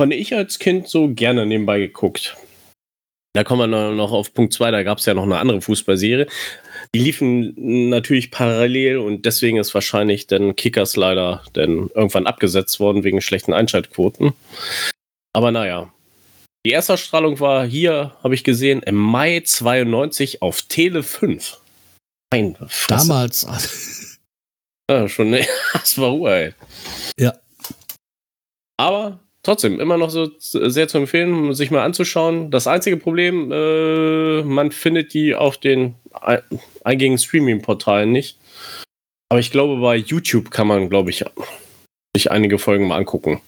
fand 0.00 0.12
ich 0.12 0.34
als 0.34 0.58
Kind 0.58 0.88
so 0.88 1.08
gerne 1.08 1.46
nebenbei 1.46 1.78
geguckt. 1.78 2.36
Da 3.34 3.42
kommen 3.42 3.68
wir 3.68 3.90
noch 3.92 4.12
auf 4.12 4.32
Punkt 4.32 4.52
2, 4.52 4.70
da 4.70 4.82
gab 4.84 4.98
es 4.98 5.06
ja 5.06 5.14
noch 5.14 5.24
eine 5.24 5.38
andere 5.38 5.60
Fußballserie. 5.60 6.28
Die 6.94 6.98
liefen 7.00 7.88
natürlich 7.88 8.30
parallel 8.30 8.98
und 8.98 9.26
deswegen 9.26 9.58
ist 9.58 9.74
wahrscheinlich 9.74 10.28
dann 10.28 10.54
Kickers 10.54 10.94
leider 10.94 11.42
dann 11.52 11.90
irgendwann 11.94 12.28
abgesetzt 12.28 12.78
worden 12.78 13.02
wegen 13.02 13.20
schlechten 13.20 13.52
Einschaltquoten. 13.52 14.34
Aber 15.32 15.50
naja, 15.50 15.92
die 16.64 16.72
Erstausstrahlung 16.72 17.40
war 17.40 17.66
hier, 17.66 18.16
habe 18.22 18.36
ich 18.36 18.44
gesehen, 18.44 18.82
im 18.84 18.94
Mai 18.94 19.42
92 19.44 20.40
auf 20.40 20.62
Tele 20.62 21.02
5. 21.02 21.60
Nein, 22.32 22.56
Damals. 22.86 24.18
ja, 24.88 25.08
schon, 25.08 25.30
ne, 25.30 25.44
das 25.72 25.98
war 25.98 26.10
Ruhe, 26.10 26.54
Ja. 27.18 27.34
Aber 28.76 29.18
trotzdem, 29.44 29.78
immer 29.78 29.96
noch 29.96 30.10
so 30.10 30.30
sehr 30.38 30.88
zu 30.88 30.98
empfehlen, 30.98 31.54
sich 31.54 31.70
mal 31.70 31.84
anzuschauen. 31.84 32.50
Das 32.50 32.66
einzige 32.66 32.96
Problem, 32.96 33.52
äh, 33.52 34.42
man 34.42 34.72
findet 34.72 35.14
die 35.14 35.34
auf 35.34 35.58
den 35.58 35.94
eingängigen 36.82 37.18
Streaming-Portalen 37.18 38.10
nicht. 38.10 38.38
Aber 39.28 39.40
ich 39.40 39.50
glaube, 39.50 39.80
bei 39.80 39.96
YouTube 39.96 40.50
kann 40.50 40.66
man, 40.66 40.88
glaube 40.88 41.10
ich, 41.10 41.24
sich 42.16 42.30
einige 42.30 42.58
Folgen 42.58 42.88
mal 42.88 42.98
angucken. 42.98 43.40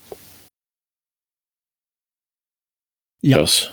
Ja. 3.23 3.39
Das, 3.39 3.71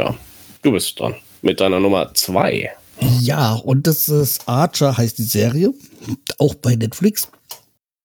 ja, 0.00 0.16
du 0.62 0.72
bist 0.72 0.98
dran 1.00 1.16
mit 1.42 1.60
deiner 1.60 1.80
Nummer 1.80 2.12
zwei. 2.14 2.72
Ja, 3.20 3.54
und 3.54 3.86
das 3.86 4.08
ist 4.08 4.46
Archer, 4.46 4.96
heißt 4.96 5.18
die 5.18 5.22
Serie. 5.22 5.72
Auch 6.38 6.54
bei 6.54 6.76
Netflix. 6.76 7.30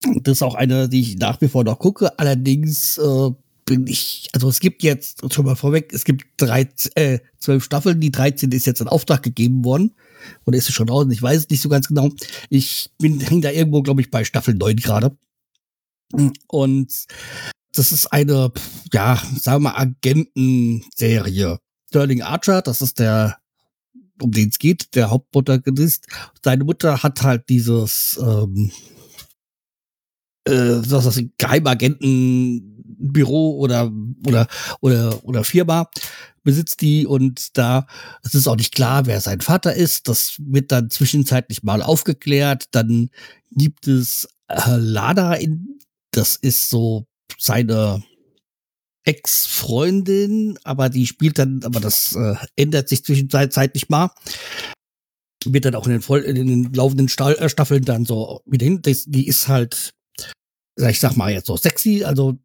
Das 0.01 0.37
ist 0.37 0.41
auch 0.43 0.55
eine, 0.55 0.89
die 0.89 1.01
ich 1.01 1.17
nach 1.17 1.41
wie 1.41 1.47
vor 1.47 1.63
noch 1.63 1.79
gucke. 1.79 2.17
Allerdings 2.19 2.97
äh, 2.97 3.31
bin 3.65 3.87
ich, 3.87 4.29
also 4.33 4.47
es 4.49 4.59
gibt 4.59 4.83
jetzt, 4.83 5.21
schon 5.33 5.45
mal 5.45 5.55
vorweg, 5.55 5.91
es 5.91 6.05
gibt 6.05 6.25
drei, 6.37 6.69
äh, 6.93 7.19
zwölf 7.39 7.63
Staffeln. 7.63 7.99
Die 7.99 8.11
13 8.11 8.51
ist 8.51 8.67
jetzt 8.67 8.81
in 8.81 8.87
Auftrag 8.87 9.23
gegeben 9.23 9.65
worden. 9.65 9.95
Oder 10.45 10.57
ist 10.57 10.69
es 10.69 10.75
schon 10.75 10.87
draußen? 10.87 11.11
Ich 11.11 11.21
weiß 11.21 11.37
es 11.37 11.49
nicht 11.49 11.61
so 11.61 11.69
ganz 11.69 11.87
genau. 11.87 12.09
Ich 12.49 12.91
bin 12.99 13.19
hänge 13.19 13.41
da 13.41 13.51
irgendwo, 13.51 13.81
glaube 13.81 14.01
ich, 14.01 14.11
bei 14.11 14.23
Staffel 14.23 14.53
9 14.53 14.77
gerade. 14.77 15.17
Und 16.47 17.05
das 17.73 17.91
ist 17.91 18.07
eine, 18.07 18.51
ja, 18.93 19.21
sagen 19.39 19.63
wir 19.63 19.71
mal, 19.71 19.77
Agentenserie. 19.77 21.59
Sterling 21.89 22.21
Archer, 22.21 22.61
das 22.61 22.81
ist 22.81 22.99
der, 22.99 23.37
um 24.21 24.31
den 24.31 24.49
es 24.49 24.59
geht, 24.59 24.95
der 24.95 25.09
Hauptprotagonist. 25.09 26.07
Seine 26.43 26.63
Mutter 26.63 27.03
hat 27.03 27.21
halt 27.23 27.49
dieses, 27.49 28.19
ähm, 28.21 28.71
äh, 30.45 30.81
das 30.87 31.05
ist 31.05 31.17
ein 31.17 31.33
Geheimagentenbüro 31.37 33.57
oder, 33.57 33.91
oder, 34.25 34.47
oder, 34.81 35.25
oder 35.25 35.43
Firma 35.43 35.89
besitzt 36.45 36.81
die 36.81 37.05
und 37.05 37.57
da, 37.57 37.87
es 38.23 38.35
ist 38.35 38.47
auch 38.47 38.55
nicht 38.55 38.73
klar, 38.73 39.07
wer 39.07 39.19
sein 39.19 39.41
Vater 39.41 39.73
ist. 39.73 40.07
Das 40.07 40.35
wird 40.39 40.71
dann 40.71 40.89
zwischenzeitlich 40.89 41.63
mal 41.63 41.81
aufgeklärt. 41.81 42.65
Dann 42.71 43.09
gibt 43.51 43.87
es 43.87 44.29
äh, 44.47 44.77
Lada 44.77 45.33
in, 45.33 45.79
das 46.11 46.37
ist 46.37 46.69
so 46.69 47.07
seine 47.37 48.03
Ex-Freundin, 49.03 50.57
aber 50.63 50.89
die 50.89 51.07
spielt 51.07 51.39
dann, 51.39 51.61
aber 51.63 51.79
das 51.79 52.15
äh, 52.15 52.35
ändert 52.55 52.89
sich 52.89 53.03
zwischenzeitlich 53.03 53.89
mal. 53.89 54.11
Wird 55.45 55.65
dann 55.65 55.75
auch 55.75 55.85
in 55.85 55.93
den, 55.93 56.01
voll, 56.01 56.21
in 56.21 56.47
den 56.47 56.73
laufenden 56.73 57.07
äh, 57.07 57.49
Staffeln 57.49 57.85
dann 57.85 58.05
so 58.05 58.41
wieder 58.45 58.65
hin. 58.65 58.81
Das, 58.83 59.05
die 59.05 59.27
ist 59.27 59.47
halt, 59.47 59.94
ich 60.77 60.99
sag 60.99 61.15
mal 61.15 61.31
jetzt 61.31 61.47
so 61.47 61.57
sexy, 61.57 62.03
also 62.03 62.37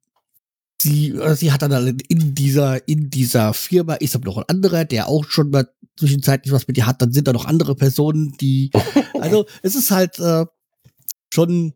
sie, 0.80 1.10
äh, 1.10 1.34
sie 1.34 1.52
hat 1.52 1.62
dann 1.62 1.98
in 2.08 2.34
dieser, 2.34 2.86
in 2.88 3.10
dieser 3.10 3.54
Firma 3.54 3.94
ist 3.94 4.14
aber 4.14 4.26
noch 4.26 4.38
ein 4.38 4.48
anderer, 4.48 4.84
der 4.84 5.08
auch 5.08 5.24
schon 5.24 5.50
mal 5.50 5.68
zwischenzeitlich 5.98 6.52
was 6.52 6.66
mit 6.68 6.78
ihr 6.78 6.86
hat. 6.86 7.02
Dann 7.02 7.12
sind 7.12 7.28
da 7.28 7.32
noch 7.32 7.44
andere 7.44 7.74
Personen, 7.74 8.36
die, 8.40 8.70
also 9.20 9.46
es 9.62 9.74
ist 9.74 9.90
halt 9.90 10.18
äh, 10.18 10.46
schon 11.32 11.74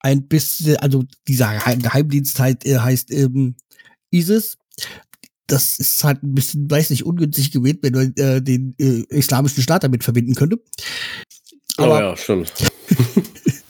ein 0.00 0.28
bisschen, 0.28 0.76
also 0.76 1.04
dieser 1.26 1.58
Geheimdienst 1.58 2.38
halt, 2.38 2.64
äh, 2.66 2.78
heißt 2.78 3.10
ähm, 3.12 3.56
ISIS. 4.10 4.58
Das 5.48 5.78
ist 5.78 6.02
halt 6.02 6.22
ein 6.24 6.34
bisschen, 6.34 6.68
weiß 6.70 6.90
nicht, 6.90 7.04
ungünstig 7.04 7.52
gewählt, 7.52 7.78
wenn 7.82 7.92
man 7.92 8.14
äh, 8.16 8.42
den 8.42 8.74
äh, 8.78 9.04
islamischen 9.08 9.62
Staat 9.62 9.84
damit 9.84 10.02
verbinden 10.02 10.34
könnte. 10.34 10.60
Aber, 11.76 11.98
oh 11.98 12.00
ja, 12.00 12.16
stimmt. 12.16 12.52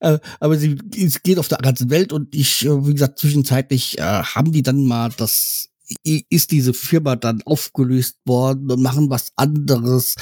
Äh, 0.00 0.18
aber 0.40 0.56
sie, 0.56 0.78
es 0.96 1.22
geht 1.22 1.38
auf 1.38 1.48
der 1.48 1.58
ganzen 1.58 1.90
Welt 1.90 2.12
und 2.12 2.34
ich, 2.34 2.64
äh, 2.64 2.86
wie 2.86 2.92
gesagt, 2.92 3.18
zwischenzeitlich 3.18 3.98
äh, 3.98 4.02
haben 4.02 4.52
die 4.52 4.62
dann 4.62 4.84
mal 4.84 5.10
das, 5.16 5.70
ist 6.04 6.50
diese 6.50 6.74
Firma 6.74 7.16
dann 7.16 7.42
aufgelöst 7.42 8.16
worden 8.24 8.70
und 8.70 8.82
machen 8.82 9.08
was 9.08 9.32
anderes. 9.36 10.16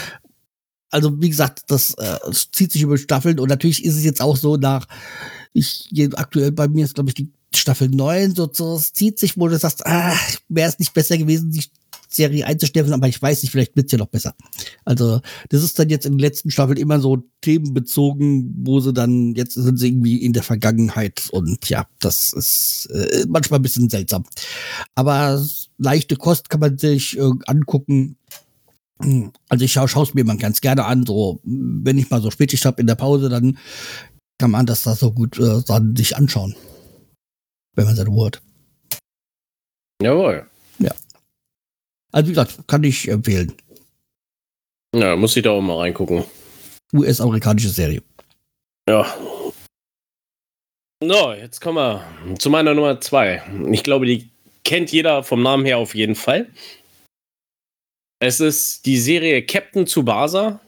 Also 0.90 1.20
wie 1.20 1.30
gesagt, 1.30 1.64
das, 1.68 1.94
äh, 1.94 2.18
zieht 2.52 2.70
sich 2.70 2.82
über 2.82 2.98
Staffeln 2.98 3.40
und 3.40 3.48
natürlich 3.48 3.84
ist 3.84 3.96
es 3.96 4.04
jetzt 4.04 4.20
auch 4.20 4.36
so 4.36 4.56
nach, 4.56 4.86
ich 5.52 5.90
aktuell 6.14 6.52
bei 6.52 6.68
mir 6.68 6.84
ist 6.84 6.94
glaube 6.94 7.10
ich 7.10 7.14
die 7.14 7.32
Staffel 7.54 7.88
9 7.88 8.34
so, 8.34 8.50
so 8.52 8.76
es 8.76 8.92
zieht 8.92 9.18
sich, 9.18 9.36
wo 9.36 9.48
du 9.48 9.58
sagst, 9.58 9.86
ah, 9.86 10.16
wäre 10.48 10.68
es 10.68 10.78
nicht 10.78 10.94
besser 10.94 11.16
gewesen, 11.16 11.50
die 11.50 11.64
Serie 12.14 12.46
einzustellen, 12.46 12.92
aber 12.92 13.08
ich 13.08 13.20
weiß 13.20 13.42
nicht, 13.42 13.52
vielleicht 13.52 13.76
wird's 13.76 13.92
ja 13.92 13.98
noch 13.98 14.06
besser. 14.06 14.34
Also, 14.84 15.20
das 15.48 15.62
ist 15.62 15.78
dann 15.78 15.88
jetzt 15.88 16.06
in 16.06 16.12
den 16.12 16.18
letzten 16.18 16.50
Staffeln 16.50 16.78
immer 16.78 17.00
so 17.00 17.24
themenbezogen, 17.40 18.54
wo 18.64 18.80
sie 18.80 18.92
dann, 18.92 19.34
jetzt 19.34 19.54
sind 19.54 19.78
sie 19.78 19.88
irgendwie 19.88 20.18
in 20.22 20.32
der 20.32 20.42
Vergangenheit 20.42 21.28
und 21.30 21.68
ja, 21.68 21.86
das 22.00 22.32
ist 22.32 22.88
äh, 22.92 23.26
manchmal 23.28 23.60
ein 23.60 23.62
bisschen 23.62 23.90
seltsam. 23.90 24.24
Aber 24.94 25.44
leichte 25.78 26.16
Kost 26.16 26.50
kann 26.50 26.60
man 26.60 26.78
sich 26.78 27.18
äh, 27.18 27.30
angucken. 27.46 28.16
Also 29.48 29.64
ich 29.64 29.72
schaue 29.72 30.04
es 30.04 30.14
mir 30.14 30.24
mal 30.24 30.36
ganz 30.36 30.60
gerne 30.60 30.84
an, 30.84 31.04
so 31.04 31.40
wenn 31.42 31.98
ich 31.98 32.10
mal 32.10 32.22
so 32.22 32.30
Spätschicht 32.30 32.64
habe 32.64 32.80
in 32.80 32.86
der 32.86 32.94
Pause, 32.94 33.28
dann 33.28 33.58
kann 34.38 34.50
man 34.50 34.66
das 34.66 34.82
da 34.82 34.94
so 34.94 35.12
gut 35.12 35.38
äh, 35.38 35.62
dann 35.66 35.96
sich 35.96 36.16
anschauen, 36.16 36.54
wenn 37.74 37.86
man 37.86 37.96
seine 37.96 38.08
Ruhe 38.08 38.26
hat. 38.26 38.42
Jawohl. 40.02 40.46
Also 42.14 42.28
wie 42.28 42.32
gesagt, 42.32 42.68
kann 42.68 42.84
ich 42.84 43.08
empfehlen. 43.08 43.52
Ja, 44.94 45.16
muss 45.16 45.36
ich 45.36 45.42
da 45.42 45.50
auch 45.50 45.60
mal 45.60 45.78
reingucken. 45.78 46.22
US-amerikanische 46.92 47.70
Serie. 47.70 48.02
Ja. 48.88 49.12
So, 51.02 51.32
jetzt 51.32 51.60
kommen 51.60 51.78
wir 51.78 52.38
zu 52.38 52.50
meiner 52.50 52.72
Nummer 52.72 53.00
zwei. 53.00 53.42
Ich 53.72 53.82
glaube, 53.82 54.06
die 54.06 54.30
kennt 54.62 54.92
jeder 54.92 55.24
vom 55.24 55.42
Namen 55.42 55.66
her 55.66 55.78
auf 55.78 55.96
jeden 55.96 56.14
Fall. 56.14 56.48
Es 58.20 58.38
ist 58.38 58.86
die 58.86 58.96
Serie 58.96 59.44
Captain 59.44 59.84
Tsubasa. 59.84 60.60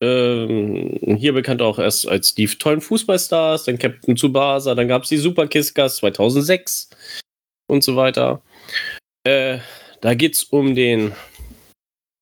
Ähm, 0.00 1.16
hier 1.18 1.32
bekannt 1.32 1.62
auch 1.62 1.80
erst 1.80 2.06
als 2.06 2.28
Steve 2.28 2.56
tollen 2.58 2.80
Fußballstars, 2.80 3.64
dann 3.64 3.76
Captain 3.76 4.14
Tsubasa, 4.14 4.76
dann 4.76 4.86
gab 4.86 5.02
es 5.02 5.08
die 5.08 5.16
Super 5.18 5.48
Kisscast 5.48 5.96
2006 5.96 6.90
und 7.66 7.82
so 7.82 7.96
weiter. 7.96 8.40
Äh, 9.26 9.58
da 10.00 10.14
geht 10.14 10.34
es 10.34 10.44
um 10.44 10.74
den 10.74 11.12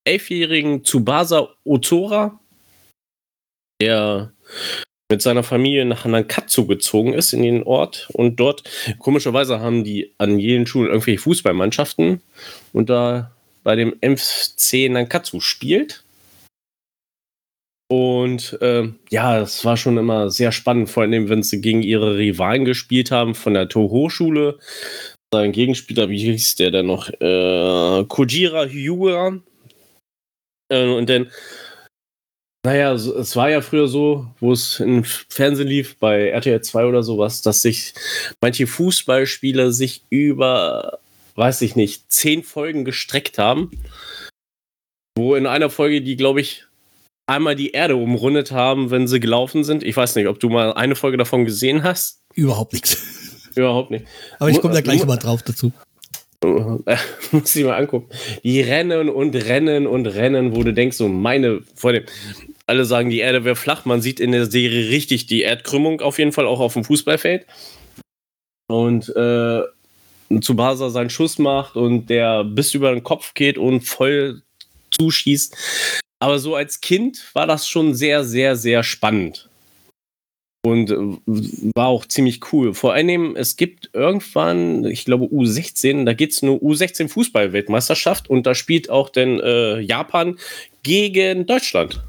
elfjährigen 0.05 0.83
Tsubasa 0.83 1.49
Otora, 1.63 2.39
der 3.81 4.33
mit 5.11 5.21
seiner 5.21 5.43
Familie 5.43 5.85
nach 5.85 6.05
Nankatsu 6.05 6.67
gezogen 6.67 7.13
ist 7.13 7.33
in 7.33 7.41
den 7.41 7.63
Ort 7.63 8.09
und 8.13 8.39
dort 8.39 8.63
komischerweise 8.99 9.59
haben 9.59 9.83
die 9.83 10.13
an 10.17 10.39
jenen 10.39 10.67
Schulen 10.67 10.89
irgendwelche 10.89 11.21
Fußballmannschaften 11.21 12.21
und 12.73 12.89
da 12.89 13.31
bei 13.63 13.75
dem 13.75 13.95
MC 14.01 14.89
Nankatsu 14.89 15.39
spielt. 15.39 16.03
Und 17.91 18.55
äh, 18.61 18.87
ja, 19.09 19.39
es 19.41 19.65
war 19.65 19.77
schon 19.77 19.97
immer 19.97 20.29
sehr 20.29 20.51
spannend, 20.51 20.91
vor 20.91 21.01
allem 21.03 21.27
wenn 21.27 21.41
sie 21.41 21.59
gegen 21.59 21.81
ihre 21.81 22.17
Rivalen 22.17 22.63
gespielt 22.63 23.09
haben 23.09 23.33
von 23.33 23.55
der 23.55 23.67
Toho-Schule 23.67 24.59
sein 25.33 25.51
Gegenspieler, 25.51 26.09
wie 26.09 26.19
hieß 26.19 26.55
der 26.55 26.71
denn 26.71 26.87
noch? 26.87 27.09
Äh, 27.09 28.05
Kojira 28.05 28.65
Hyura. 28.65 29.39
Äh, 30.69 30.87
und 30.87 31.09
dann, 31.09 31.31
naja, 32.65 32.93
es 32.93 33.35
war 33.35 33.49
ja 33.49 33.61
früher 33.61 33.87
so, 33.87 34.27
wo 34.39 34.51
es 34.51 34.79
im 34.79 35.03
Fernsehen 35.03 35.67
lief, 35.67 35.97
bei 35.97 36.29
RTL 36.29 36.61
2 36.61 36.85
oder 36.85 37.03
sowas, 37.03 37.41
dass 37.41 37.61
sich 37.61 37.93
manche 38.41 38.67
Fußballspieler 38.67 39.71
sich 39.71 40.03
über, 40.09 40.99
weiß 41.35 41.61
ich 41.61 41.75
nicht, 41.75 42.11
zehn 42.11 42.43
Folgen 42.43 42.85
gestreckt 42.85 43.37
haben. 43.37 43.71
Wo 45.17 45.35
in 45.35 45.47
einer 45.47 45.69
Folge 45.69 46.01
die, 46.01 46.15
glaube 46.15 46.41
ich, 46.41 46.65
einmal 47.27 47.55
die 47.55 47.71
Erde 47.71 47.95
umrundet 47.95 48.51
haben, 48.51 48.89
wenn 48.89 49.07
sie 49.07 49.19
gelaufen 49.19 49.63
sind. 49.63 49.83
Ich 49.83 49.95
weiß 49.95 50.15
nicht, 50.15 50.27
ob 50.27 50.39
du 50.39 50.49
mal 50.49 50.73
eine 50.73 50.95
Folge 50.95 51.17
davon 51.17 51.45
gesehen 51.45 51.83
hast. 51.83 52.21
Überhaupt 52.33 52.73
nichts. 52.73 53.28
Überhaupt 53.55 53.91
nicht. 53.91 54.05
Aber 54.39 54.49
ich 54.49 54.61
komme 54.61 54.73
da 54.73 54.81
gleich 54.81 55.05
mal 55.05 55.17
drauf 55.17 55.43
dazu. 55.43 55.71
Muss 57.31 57.55
ich 57.55 57.65
mal 57.65 57.77
angucken. 57.77 58.09
Die 58.43 58.61
rennen 58.61 59.09
und 59.09 59.35
rennen 59.35 59.87
und 59.87 60.05
rennen, 60.05 60.55
wo 60.55 60.63
du 60.63 60.73
denkst, 60.73 60.97
so 60.97 61.09
meine, 61.09 61.61
vor 61.75 61.91
dem, 61.91 62.05
alle 62.65 62.85
sagen, 62.85 63.09
die 63.09 63.19
Erde 63.19 63.43
wäre 63.43 63.55
flach. 63.55 63.85
Man 63.85 64.01
sieht 64.01 64.19
in 64.19 64.31
der 64.31 64.45
Serie 64.45 64.89
richtig 64.89 65.27
die 65.27 65.41
Erdkrümmung 65.41 66.01
auf 66.01 66.17
jeden 66.17 66.31
Fall 66.31 66.45
auch 66.45 66.59
auf 66.59 66.73
dem 66.73 66.85
Fußballfeld. 66.85 67.45
Und 68.67 69.09
äh, 69.15 69.61
Tsubasa 70.39 70.89
seinen 70.89 71.09
Schuss 71.09 71.39
macht 71.39 71.75
und 71.75 72.09
der 72.09 72.43
bis 72.43 72.73
über 72.73 72.91
den 72.91 73.03
Kopf 73.03 73.33
geht 73.33 73.57
und 73.57 73.81
voll 73.81 74.43
zuschießt. 74.91 75.57
Aber 76.19 76.39
so 76.39 76.55
als 76.55 76.79
Kind 76.79 77.31
war 77.33 77.47
das 77.47 77.67
schon 77.67 77.95
sehr, 77.95 78.23
sehr, 78.23 78.55
sehr 78.55 78.83
spannend. 78.83 79.48
Und 80.61 80.91
äh, 80.91 80.97
war 81.75 81.87
auch 81.87 82.05
ziemlich 82.05 82.51
cool. 82.51 82.73
Vor 82.73 82.93
allem, 82.93 83.35
es 83.37 83.55
gibt 83.55 83.91
irgendwann, 83.93 84.83
ich 84.85 85.05
glaube 85.05 85.25
U16, 85.25 86.03
da 86.05 86.13
geht 86.13 86.31
es 86.31 86.43
eine 86.43 86.51
U16 86.51 87.07
Fußball-Weltmeisterschaft 87.07 88.29
und 88.29 88.45
da 88.45 88.53
spielt 88.53 88.89
auch 88.89 89.09
denn 89.09 89.39
äh, 89.39 89.79
Japan 89.79 90.37
gegen 90.83 91.45
Deutschland. 91.45 92.03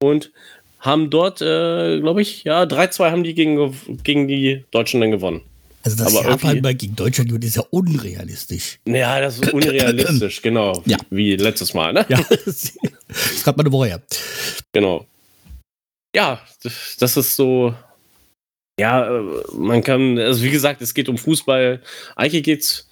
Und 0.00 0.30
haben 0.78 1.10
dort, 1.10 1.40
äh, 1.40 1.98
glaube 1.98 2.22
ich, 2.22 2.44
ja, 2.44 2.62
3-2 2.62 3.10
haben 3.10 3.24
die 3.24 3.34
gegen, 3.34 3.74
gegen 4.04 4.28
die 4.28 4.64
Deutschen 4.70 5.00
dann 5.00 5.10
gewonnen. 5.10 5.40
Also 5.82 5.96
das 5.96 6.16
Aber 6.16 6.30
Japan 6.30 6.60
mal 6.60 6.74
gegen 6.74 6.94
Deutschland 6.94 7.32
wird, 7.32 7.44
ist 7.44 7.56
ja 7.56 7.64
unrealistisch. 7.70 8.78
Ja, 8.86 9.20
das 9.20 9.38
ist 9.38 9.52
unrealistisch, 9.52 10.42
genau. 10.42 10.82
Ja. 10.86 10.98
Wie 11.10 11.34
letztes 11.36 11.74
Mal, 11.74 11.92
ne? 11.92 12.06
Ja, 12.08 12.20
das 12.44 12.46
ist 12.46 13.44
gerade 13.44 13.56
mal 13.56 13.64
eine 13.64 13.72
Woche 13.72 13.88
her. 13.88 14.02
Genau 14.72 15.06
ja, 16.14 16.40
das 16.62 17.16
ist 17.16 17.36
so. 17.36 17.74
Ja, 18.78 19.18
äh, 19.18 19.42
man 19.52 19.82
kann, 19.82 20.18
also 20.18 20.42
wie 20.42 20.50
gesagt, 20.50 20.82
es 20.82 20.94
geht 20.94 21.08
um 21.08 21.18
Fußball. 21.18 21.80
Eigentlich 22.16 22.42
geht 22.42 22.60
es 22.62 22.88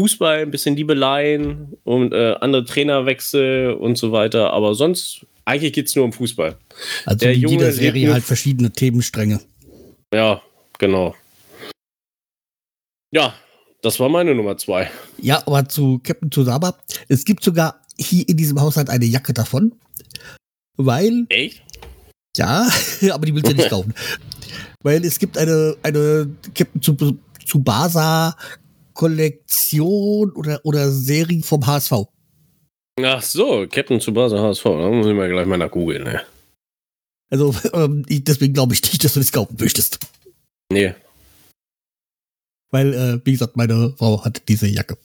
Fußball, 0.00 0.40
ein 0.40 0.50
bisschen 0.50 0.76
Liebeleien 0.76 1.76
und 1.84 2.12
äh, 2.12 2.34
andere 2.40 2.64
Trainerwechsel 2.64 3.72
und 3.72 3.96
so 3.98 4.12
weiter. 4.12 4.52
Aber 4.52 4.74
sonst, 4.74 5.26
eigentlich 5.44 5.72
geht 5.72 5.88
es 5.88 5.96
nur 5.96 6.04
um 6.04 6.12
Fußball. 6.12 6.56
Also 7.04 7.18
Der 7.18 7.32
in 7.32 7.48
jeder 7.48 7.72
Serie 7.72 8.12
halt 8.12 8.24
verschiedene 8.24 8.70
Themenstränge. 8.70 9.40
Ja, 10.12 10.42
genau. 10.78 11.14
Ja, 13.12 13.34
das 13.82 14.00
war 14.00 14.08
meine 14.08 14.34
Nummer 14.34 14.56
zwei. 14.56 14.90
Ja, 15.18 15.42
aber 15.46 15.68
zu 15.68 16.00
Captain 16.02 16.30
Tsubasa. 16.30 16.76
Es 17.08 17.24
gibt 17.24 17.42
sogar 17.44 17.82
hier 17.98 18.28
in 18.28 18.36
diesem 18.36 18.60
Haushalt 18.60 18.90
eine 18.90 19.04
Jacke 19.04 19.32
davon. 19.32 19.72
Weil. 20.76 21.26
Echt? 21.28 21.62
Ja, 22.36 22.68
aber 23.12 23.26
die 23.26 23.34
willst 23.34 23.46
du 23.46 23.52
ja 23.52 23.56
nicht 23.56 23.70
kaufen. 23.70 23.94
Weil 24.82 25.04
es 25.04 25.18
gibt 25.18 25.36
eine, 25.36 25.76
eine 25.82 26.28
Captain 26.54 26.80
Tsubasa 27.44 28.36
Kollektion 28.94 30.32
oder, 30.32 30.60
oder 30.64 30.90
Serie 30.90 31.42
vom 31.42 31.66
HSV. 31.66 31.92
Ach 33.02 33.22
so, 33.22 33.66
Captain 33.70 34.00
Tsubasa 34.00 34.40
HSV. 34.40 34.64
Da 34.64 34.88
muss 34.90 35.06
ich 35.06 35.14
mal 35.14 35.28
gleich 35.28 35.46
mal 35.46 35.58
nach 35.58 35.70
googeln, 35.70 36.04
ne? 36.04 36.22
Also, 37.30 37.54
ähm, 37.74 38.04
ich, 38.08 38.24
deswegen 38.24 38.54
glaube 38.54 38.74
ich 38.74 38.82
nicht, 38.82 39.04
dass 39.04 39.14
du 39.14 39.20
das 39.20 39.32
kaufen 39.32 39.56
möchtest. 39.60 39.98
Nee. 40.72 40.94
Weil, 42.70 42.94
äh, 42.94 43.20
wie 43.24 43.32
gesagt, 43.32 43.56
meine 43.56 43.94
Frau 43.96 44.24
hat 44.24 44.42
diese 44.48 44.66
Jacke. 44.66 44.96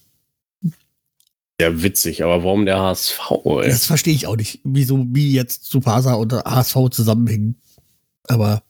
Ja, 1.62 1.84
witzig, 1.84 2.24
aber 2.24 2.43
warum 2.43 2.65
der 2.65 2.80
HSV? 2.80 3.19
Ey? 3.45 3.69
Das 3.69 3.86
verstehe 3.86 4.15
ich 4.15 4.26
auch 4.26 4.36
nicht, 4.36 4.62
wieso 4.63 5.06
wie 5.10 5.32
jetzt 5.32 5.65
Supasa 5.65 6.15
und 6.15 6.34
HSV 6.34 6.89
zusammenhängen. 6.89 7.62
Aber. 8.28 8.63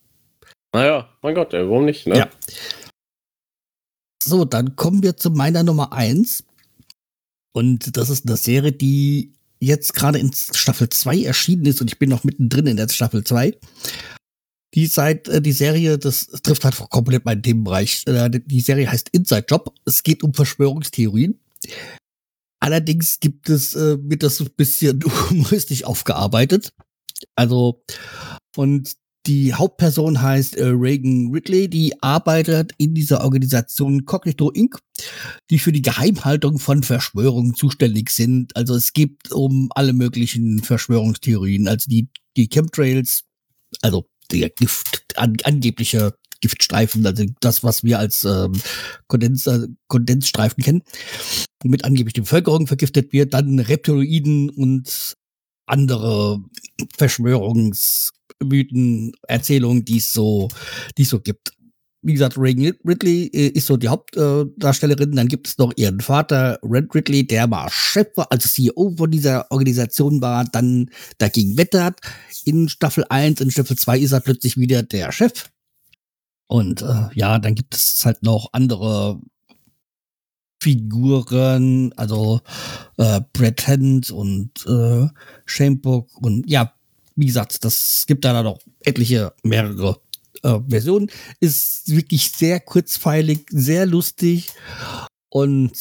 Naja, 0.73 1.07
mein 1.21 1.33
Gott, 1.33 1.53
ey, 1.53 1.63
warum 1.69 1.85
nicht? 1.85 2.05
Ne? 2.05 2.17
Ja. 2.17 2.29
So, 4.21 4.43
dann 4.43 4.75
kommen 4.75 5.03
wir 5.03 5.15
zu 5.15 5.29
meiner 5.29 5.63
Nummer 5.63 5.93
1. 5.93 6.43
Und 7.53 7.95
das 7.95 8.09
ist 8.09 8.27
eine 8.27 8.35
Serie, 8.35 8.73
die 8.73 9.35
jetzt 9.61 9.93
gerade 9.93 10.19
in 10.19 10.33
Staffel 10.33 10.89
2 10.89 11.23
erschienen 11.23 11.67
ist 11.67 11.79
und 11.79 11.89
ich 11.89 11.97
bin 11.97 12.09
noch 12.09 12.25
mittendrin 12.25 12.67
in 12.67 12.75
der 12.75 12.89
Staffel 12.89 13.23
2. 13.23 13.57
Die 14.73 14.85
seit 14.85 15.29
äh, 15.29 15.41
die 15.41 15.53
Serie, 15.53 15.97
das 15.97 16.27
trifft 16.43 16.65
halt 16.65 16.75
komplett 16.89 17.23
meinen 17.23 17.41
Themenbereich. 17.41 18.03
Äh, 18.07 18.29
die 18.29 18.59
Serie 18.59 18.91
heißt 18.91 19.07
Inside 19.13 19.45
Job. 19.47 19.73
Es 19.85 20.03
geht 20.03 20.23
um 20.23 20.33
Verschwörungstheorien. 20.33 21.39
Allerdings 22.61 23.19
gibt 23.19 23.49
es, 23.49 23.75
äh, 23.75 23.97
wird 24.01 24.23
das 24.23 24.39
ein 24.39 24.49
bisschen 24.55 25.01
humoristisch 25.29 25.83
aufgearbeitet. 25.83 26.71
Also, 27.35 27.83
und 28.55 28.95
die 29.27 29.53
Hauptperson 29.53 30.21
heißt 30.21 30.55
äh, 30.55 30.67
Reagan 30.67 31.31
Ridley, 31.31 31.69
die 31.69 32.01
arbeitet 32.01 32.71
in 32.77 32.93
dieser 32.95 33.23
Organisation 33.23 34.05
Cognito 34.05 34.49
Inc., 34.51 34.79
die 35.49 35.59
für 35.59 35.71
die 35.71 35.81
Geheimhaltung 35.81 36.57
von 36.57 36.81
Verschwörungen 36.81 37.55
zuständig 37.55 38.09
sind. 38.09 38.55
Also 38.55 38.75
es 38.75 38.93
gibt 38.93 39.31
um 39.31 39.69
alle 39.75 39.93
möglichen 39.93 40.63
Verschwörungstheorien, 40.63 41.67
also 41.67 41.87
die, 41.87 42.09
die 42.35 42.47
Chemtrails, 42.47 43.23
also 43.81 44.07
der 44.31 44.49
Gift, 44.49 45.03
an, 45.17 45.37
angebliche 45.43 46.15
Giftstreifen, 46.41 47.05
also 47.05 47.23
das, 47.39 47.63
was 47.63 47.83
wir 47.83 47.99
als 47.99 48.25
ähm, 48.25 48.53
Kondens, 49.07 49.47
äh, 49.47 49.67
Kondensstreifen 49.87 50.63
kennen, 50.63 50.81
mit 51.63 51.85
angeblich 51.85 52.13
die 52.13 52.21
Bevölkerung 52.21 52.67
vergiftet 52.67 53.13
wird, 53.13 53.33
dann 53.33 53.59
Reptiloiden 53.59 54.49
und 54.49 55.15
andere 55.67 56.39
Verschwörungsmythen, 56.97 59.13
Erzählungen, 59.27 59.85
die 59.85 59.97
es 59.97 60.11
so, 60.11 60.49
die 60.97 61.03
es 61.03 61.09
so 61.09 61.19
gibt. 61.19 61.53
Wie 62.03 62.13
gesagt, 62.13 62.35
Reagan 62.35 62.73
Ridley 62.83 63.27
äh, 63.27 63.49
ist 63.49 63.67
so 63.67 63.77
die 63.77 63.87
Hauptdarstellerin. 63.87 65.15
Dann 65.15 65.27
gibt 65.27 65.47
es 65.47 65.59
noch 65.59 65.71
ihren 65.75 65.99
Vater, 65.99 66.57
Red 66.63 66.95
Ridley, 66.95 67.27
der 67.27 67.45
mal 67.45 67.69
Chef 67.69 68.07
war, 68.15 68.25
also 68.31 68.49
CEO 68.49 68.95
von 68.97 69.11
dieser 69.11 69.51
Organisation 69.51 70.19
war, 70.19 70.45
dann 70.45 70.89
dagegen 71.19 71.57
wettert. 71.57 71.99
In 72.43 72.69
Staffel 72.69 73.05
1, 73.07 73.39
in 73.41 73.51
Staffel 73.51 73.77
2 73.77 73.99
ist 73.99 74.13
er 74.13 74.21
plötzlich 74.21 74.57
wieder 74.57 74.81
der 74.81 75.11
Chef. 75.11 75.51
Und 76.51 76.81
äh, 76.81 77.07
ja, 77.13 77.39
dann 77.39 77.55
gibt 77.55 77.75
es 77.75 78.03
halt 78.03 78.23
noch 78.23 78.49
andere 78.51 79.21
Figuren, 80.61 81.93
also 81.95 82.41
äh, 82.97 83.21
Brett 83.31 83.69
Hand 83.69 84.11
und 84.11 84.51
äh, 84.67 85.07
Shamebook 85.45 86.09
und 86.21 86.49
ja, 86.49 86.73
wie 87.15 87.27
gesagt, 87.27 87.63
das 87.63 88.03
gibt 88.05 88.25
da 88.25 88.43
noch 88.43 88.59
etliche 88.81 89.33
mehrere 89.43 90.01
äh, 90.43 90.59
Versionen. 90.67 91.09
Ist 91.39 91.89
wirklich 91.89 92.29
sehr 92.31 92.59
kurzfeilig, 92.59 93.45
sehr 93.49 93.85
lustig 93.85 94.47
und 95.29 95.71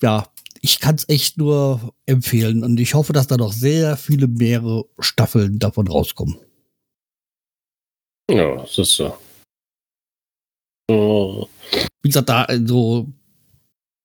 ja, 0.00 0.28
ich 0.60 0.78
kann 0.78 0.94
es 0.94 1.08
echt 1.08 1.38
nur 1.38 1.92
empfehlen 2.06 2.62
und 2.62 2.78
ich 2.78 2.94
hoffe, 2.94 3.12
dass 3.12 3.26
da 3.26 3.36
noch 3.36 3.52
sehr 3.52 3.96
viele 3.96 4.28
mehrere 4.28 4.84
Staffeln 5.00 5.58
davon 5.58 5.88
rauskommen. 5.88 6.38
Ja, 8.30 8.54
das 8.58 8.78
ist 8.78 8.92
so. 8.92 9.12
Wie 10.90 12.08
gesagt, 12.08 12.28
da 12.28 12.44
äh, 12.46 12.60
so 12.64 13.08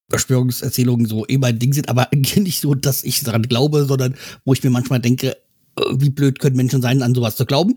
Verschwörungserzählungen 0.10 1.06
so 1.06 1.26
eh 1.28 1.38
mein 1.38 1.60
Ding 1.60 1.74
sind, 1.74 1.89
aber 1.89 2.08
nicht 2.13 2.62
so, 2.62 2.76
dass 2.76 3.04
ich 3.04 3.24
daran 3.24 3.43
glaube, 3.43 3.86
sondern 3.86 4.15
wo 4.43 4.54
ich 4.54 4.63
mir 4.63 4.69
manchmal 4.69 5.00
denke, 5.00 5.32
äh, 5.78 5.82
wie 5.93 6.10
blöd 6.10 6.39
können 6.39 6.56
Menschen 6.56 6.82
sein, 6.82 7.02
an 7.02 7.15
sowas 7.15 7.36
zu 7.36 7.45
glauben. 7.45 7.76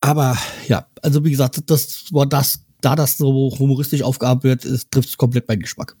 Aber 0.00 0.38
ja, 0.68 0.86
also 1.02 1.24
wie 1.24 1.30
gesagt, 1.30 1.68
das 1.70 2.12
war 2.12 2.26
das, 2.26 2.64
da 2.80 2.94
das 2.94 3.16
so 3.16 3.52
humoristisch 3.58 4.02
aufgearbeitet 4.02 4.64
wird, 4.64 4.90
trifft 4.90 5.08
es 5.08 5.16
komplett 5.16 5.48
meinen 5.48 5.62
Geschmack. 5.62 5.96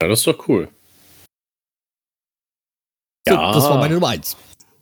Ja, 0.00 0.08
das 0.08 0.20
ist 0.20 0.26
doch 0.26 0.48
cool. 0.48 0.68
So, 3.26 3.34
ja, 3.34 3.52
das 3.52 3.64
war 3.64 3.78
meine 3.78 3.94
Nummer 3.94 4.08
eins. 4.08 4.36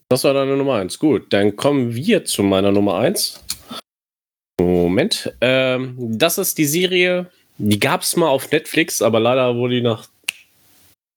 Das 0.09 0.25
war 0.25 0.35
deine 0.35 0.57
Nummer 0.57 0.75
eins. 0.75 0.99
Gut, 0.99 1.33
dann 1.33 1.57
kommen 1.57 1.95
wir 1.95 2.25
zu 2.25 2.43
meiner 2.43 2.73
Nummer 2.73 2.97
eins. 2.97 3.43
Moment. 4.61 5.33
Ähm, 5.41 5.97
das 5.99 6.39
ist 6.39 6.59
die 6.59 6.65
Serie, 6.65 7.31
die 7.59 7.79
gab 7.79 8.03
es 8.03 8.17
mal 8.17 8.29
auf 8.29 8.51
Netflix, 8.51 9.03
aber 9.03 9.21
leider 9.21 9.57
wurde 9.57 9.77
die 9.77 9.83
nach 9.83 10.09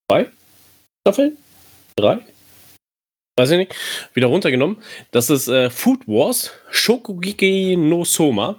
zwei 0.09 0.29
Staffeln? 1.01 1.37
Drei? 1.95 2.19
Weiß 3.37 3.51
ich 3.51 3.57
nicht. 3.57 3.75
Wieder 4.13 4.27
runtergenommen. 4.27 4.77
Das 5.11 5.29
ist 5.29 5.47
äh, 5.47 5.69
Food 5.69 6.07
Wars 6.07 6.51
Shokugeki 6.71 7.75
no 7.77 8.05
Soma. 8.05 8.55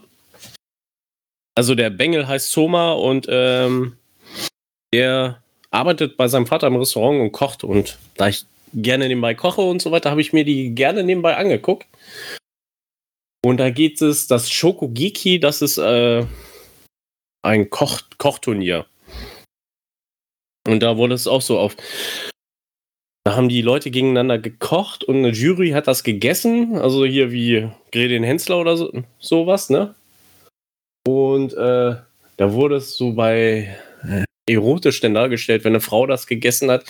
Also 1.55 1.75
der 1.75 1.91
Bengel 1.91 2.29
heißt 2.29 2.51
Soma 2.51 2.93
und 2.93 3.27
ähm, 3.31 3.97
der 4.93 5.43
arbeitet 5.71 6.17
bei 6.17 6.29
seinem 6.29 6.47
Vater 6.47 6.67
im 6.67 6.77
Restaurant 6.77 7.21
und 7.21 7.33
kocht. 7.33 7.65
Und 7.65 7.99
da 8.17 8.29
ich 8.29 8.45
gerne 8.75 9.09
nebenbei 9.09 9.35
koche 9.35 9.63
und 9.63 9.81
so 9.81 9.91
weiter, 9.91 10.11
habe 10.11 10.21
ich 10.21 10.33
mir 10.33 10.45
die 10.45 10.75
gerne 10.75 11.03
nebenbei 11.03 11.37
angeguckt. 11.37 11.87
Und 13.47 13.59
da 13.59 13.71
geht 13.71 14.03
es, 14.03 14.27
das 14.27 14.51
Shokugeki, 14.51 15.39
das 15.39 15.63
ist 15.63 15.79
äh, 15.79 16.27
ein 17.43 17.71
Koch 17.71 18.01
Kochturnier. 18.19 18.87
Und 20.67 20.81
da 20.81 20.97
wurde 20.97 21.15
es 21.15 21.29
auch 21.29 21.43
so 21.43 21.57
auf. 21.57 21.77
Da 23.23 23.37
haben 23.37 23.49
die 23.49 23.63
Leute 23.63 23.93
gegeneinander 23.93 24.41
gekocht 24.41 25.05
und 25.05 25.19
eine 25.19 25.29
Jury 25.29 25.71
hat 25.71 25.87
das 25.87 26.03
gegessen. 26.03 26.77
Also 26.77 27.05
hier 27.05 27.31
wie 27.31 27.71
Gredin 27.93 28.25
Hensler 28.25 28.59
oder 28.59 28.77
so, 28.77 28.91
sowas, 29.21 29.71
ne? 29.71 29.95
Und 31.07 31.53
äh, 31.53 31.95
da 32.39 32.53
wurde 32.53 32.75
es 32.75 32.97
so 32.97 33.13
bei 33.13 33.79
äh, 34.03 34.25
erotisch 34.53 35.01
denn 35.01 35.15
dargestellt, 35.15 35.63
wenn 35.63 35.75
eine 35.75 35.81
Frau 35.81 36.09
das 36.09 36.27
gegessen 36.27 36.69
hat, 36.69 36.85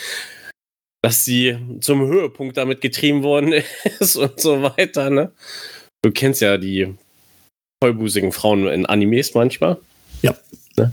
dass 1.03 1.23
sie 1.23 1.59
zum 1.83 2.07
Höhepunkt 2.07 2.57
damit 2.57 2.81
getrieben 2.81 3.23
worden 3.23 3.53
ist 4.01 4.16
und 4.16 4.40
so 4.40 4.62
weiter, 4.62 5.11
ne? 5.11 5.33
Du 6.07 6.12
kennst 6.12 6.40
ja 6.40 6.57
die 6.57 6.95
vollbusigen 7.83 8.33
Frauen 8.33 8.69
in 8.69 8.87
Animes 8.87 9.35
manchmal. 9.35 9.79
Ja. 10.23 10.37
Ne? 10.77 10.92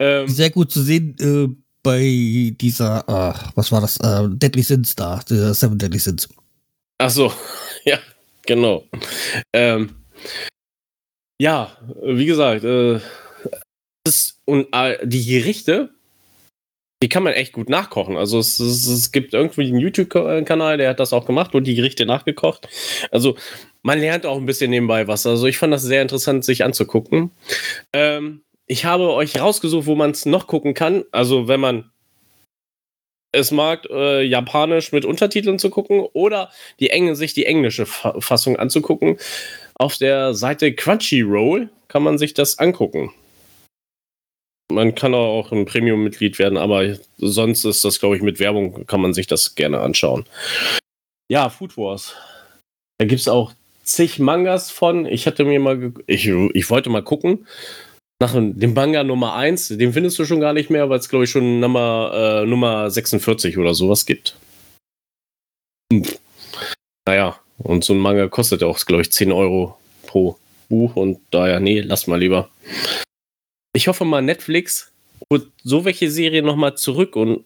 Ähm, 0.00 0.28
Sehr 0.28 0.50
gut 0.50 0.72
zu 0.72 0.82
sehen 0.82 1.16
äh, 1.20 1.54
bei 1.82 2.52
dieser, 2.60 3.00
äh, 3.08 3.50
was 3.54 3.70
war 3.72 3.80
das, 3.80 3.96
äh, 3.98 4.28
Deadly 4.28 4.62
Sins 4.62 4.96
da, 4.96 5.20
der 5.28 5.54
Seven 5.54 5.78
Deadly 5.78 5.98
Sins. 5.98 6.28
Ach 6.98 7.10
so, 7.10 7.32
ja, 7.84 7.98
genau. 8.44 8.84
Ähm, 9.52 9.94
ja, 11.40 11.76
wie 12.02 12.26
gesagt, 12.26 12.64
äh, 12.64 12.98
das, 14.04 14.40
und 14.44 14.66
äh, 14.72 15.06
die 15.06 15.24
Gerichte, 15.24 15.90
die 17.00 17.08
kann 17.08 17.22
man 17.22 17.34
echt 17.34 17.52
gut 17.52 17.68
nachkochen. 17.68 18.16
Also 18.16 18.40
es, 18.40 18.58
es, 18.58 18.88
es 18.88 19.12
gibt 19.12 19.32
irgendwie 19.32 19.68
einen 19.68 19.78
YouTube-Kanal, 19.78 20.78
der 20.78 20.90
hat 20.90 20.98
das 20.98 21.12
auch 21.12 21.26
gemacht 21.26 21.54
und 21.54 21.64
die 21.64 21.76
Gerichte 21.76 22.06
nachgekocht. 22.06 22.68
Also 23.12 23.36
man 23.82 23.98
lernt 23.98 24.26
auch 24.26 24.36
ein 24.36 24.46
bisschen 24.46 24.70
nebenbei 24.70 25.06
was. 25.08 25.26
Also 25.26 25.46
ich 25.46 25.58
fand 25.58 25.72
das 25.72 25.82
sehr 25.82 26.02
interessant, 26.02 26.44
sich 26.44 26.64
anzugucken. 26.64 27.30
Ähm, 27.92 28.42
ich 28.66 28.84
habe 28.84 29.12
euch 29.12 29.40
rausgesucht, 29.40 29.86
wo 29.86 29.94
man 29.94 30.10
es 30.10 30.26
noch 30.26 30.46
gucken 30.46 30.74
kann. 30.74 31.04
Also 31.10 31.48
wenn 31.48 31.60
man 31.60 31.90
es 33.32 33.50
mag, 33.50 33.86
äh, 33.90 34.22
Japanisch 34.22 34.92
mit 34.92 35.04
Untertiteln 35.04 35.58
zu 35.58 35.70
gucken 35.70 36.00
oder 36.12 36.50
die 36.80 36.90
Enge, 36.90 37.14
sich 37.14 37.34
die 37.34 37.46
englische 37.46 37.86
Fassung 37.86 38.56
anzugucken. 38.56 39.18
Auf 39.74 39.96
der 39.98 40.34
Seite 40.34 40.74
Crunchyroll 40.74 41.68
kann 41.88 42.02
man 42.02 42.18
sich 42.18 42.34
das 42.34 42.58
angucken. 42.58 43.12
Man 44.70 44.94
kann 44.94 45.14
auch 45.14 45.50
ein 45.50 45.64
Premium-Mitglied 45.64 46.38
werden, 46.38 46.58
aber 46.58 46.96
sonst 47.16 47.64
ist 47.64 47.84
das, 47.84 48.00
glaube 48.00 48.16
ich, 48.16 48.22
mit 48.22 48.38
Werbung 48.38 48.86
kann 48.86 49.00
man 49.00 49.14
sich 49.14 49.26
das 49.26 49.54
gerne 49.54 49.80
anschauen. 49.80 50.26
Ja, 51.30 51.48
Food 51.48 51.76
Wars. 51.76 52.14
Da 52.98 53.06
gibt 53.06 53.20
es 53.20 53.28
auch 53.28 53.52
zig 53.88 54.18
Mangas 54.18 54.70
von. 54.70 55.06
Ich 55.06 55.26
hatte 55.26 55.44
mir 55.44 55.58
mal, 55.60 55.92
ich, 56.06 56.26
ich 56.28 56.70
wollte 56.70 56.90
mal 56.90 57.02
gucken. 57.02 57.46
Nach 58.20 58.32
dem 58.34 58.74
Manga 58.74 59.04
Nummer 59.04 59.34
1, 59.34 59.68
den 59.68 59.92
findest 59.92 60.18
du 60.18 60.24
schon 60.24 60.40
gar 60.40 60.52
nicht 60.52 60.70
mehr, 60.70 60.90
weil 60.90 60.98
es, 60.98 61.08
glaube 61.08 61.24
ich, 61.24 61.30
schon 61.30 61.60
Nummer, 61.60 62.42
äh, 62.42 62.46
Nummer 62.46 62.90
46 62.90 63.58
oder 63.58 63.74
sowas 63.74 64.06
gibt. 64.06 64.36
Hm. 65.92 66.02
Naja, 67.06 67.38
und 67.58 67.84
so 67.84 67.92
ein 67.92 67.98
Manga 67.98 68.28
kostet 68.28 68.62
ja 68.62 68.66
auch, 68.66 68.78
glaube 68.84 69.02
ich, 69.02 69.12
10 69.12 69.30
Euro 69.30 69.78
pro 70.06 70.36
Buch 70.68 70.96
und 70.96 71.20
daher, 71.30 71.60
nee, 71.60 71.80
lass 71.80 72.06
mal 72.06 72.18
lieber. 72.18 72.50
Ich 73.72 73.88
hoffe 73.88 74.04
mal, 74.04 74.20
Netflix 74.20 74.90
holt 75.32 75.50
so 75.62 75.84
welche 75.84 76.10
Serien 76.10 76.44
nochmal 76.44 76.76
zurück 76.76 77.16
und 77.16 77.44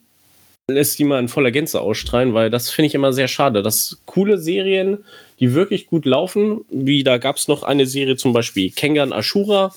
lässt 0.75 0.99
die 0.99 1.05
mal 1.05 1.19
in 1.19 1.29
voller 1.29 1.51
Gänze 1.51 1.81
ausstrahlen, 1.81 2.35
weil 2.35 2.51
das 2.51 2.71
finde 2.71 2.87
ich 2.89 2.95
immer 2.95 3.13
sehr 3.13 3.29
schade, 3.29 3.63
dass 3.63 4.01
coole 4.07 4.39
Serien, 4.39 5.05
die 5.41 5.55
wirklich 5.55 5.87
gut 5.87 6.05
laufen, 6.05 6.65
wie 6.71 7.05
da 7.05 7.19
gab 7.19 7.37
es 7.37 7.49
noch 7.49 7.63
eine 7.63 7.87
Serie 7.87 8.17
zum 8.17 8.33
Beispiel 8.33 8.71
Kengan 8.71 9.13
Ashura 9.13 9.73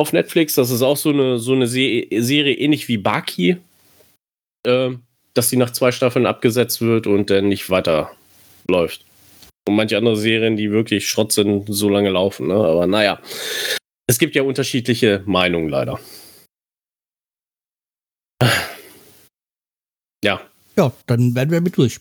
auf 0.00 0.12
Netflix, 0.12 0.54
das 0.54 0.70
ist 0.70 0.82
auch 0.82 0.96
so 0.96 1.10
eine, 1.10 1.38
so 1.38 1.52
eine 1.52 1.66
Se 1.66 2.06
Serie 2.10 2.54
ähnlich 2.54 2.88
wie 2.88 2.96
Baki, 2.96 3.58
äh, 4.66 4.90
dass 5.34 5.50
die 5.50 5.56
nach 5.56 5.70
zwei 5.70 5.92
Staffeln 5.92 6.26
abgesetzt 6.26 6.80
wird 6.80 7.06
und 7.06 7.30
dann 7.30 7.48
nicht 7.48 7.70
weiter 7.70 8.10
läuft. 8.66 9.04
Und 9.68 9.76
manche 9.76 9.98
andere 9.98 10.16
Serien, 10.16 10.56
die 10.56 10.70
wirklich 10.70 11.08
Schrott 11.08 11.32
sind, 11.32 11.66
so 11.68 11.88
lange 11.88 12.10
laufen, 12.10 12.48
ne? 12.48 12.54
aber 12.54 12.86
naja. 12.86 13.20
Es 14.06 14.18
gibt 14.18 14.34
ja 14.34 14.42
unterschiedliche 14.42 15.22
Meinungen 15.26 15.68
leider. 15.68 16.00
Ja. 20.24 20.40
Ja, 20.76 20.92
dann 21.06 21.34
werden 21.34 21.50
wir 21.50 21.60
mit 21.60 21.76
durch. 21.76 21.98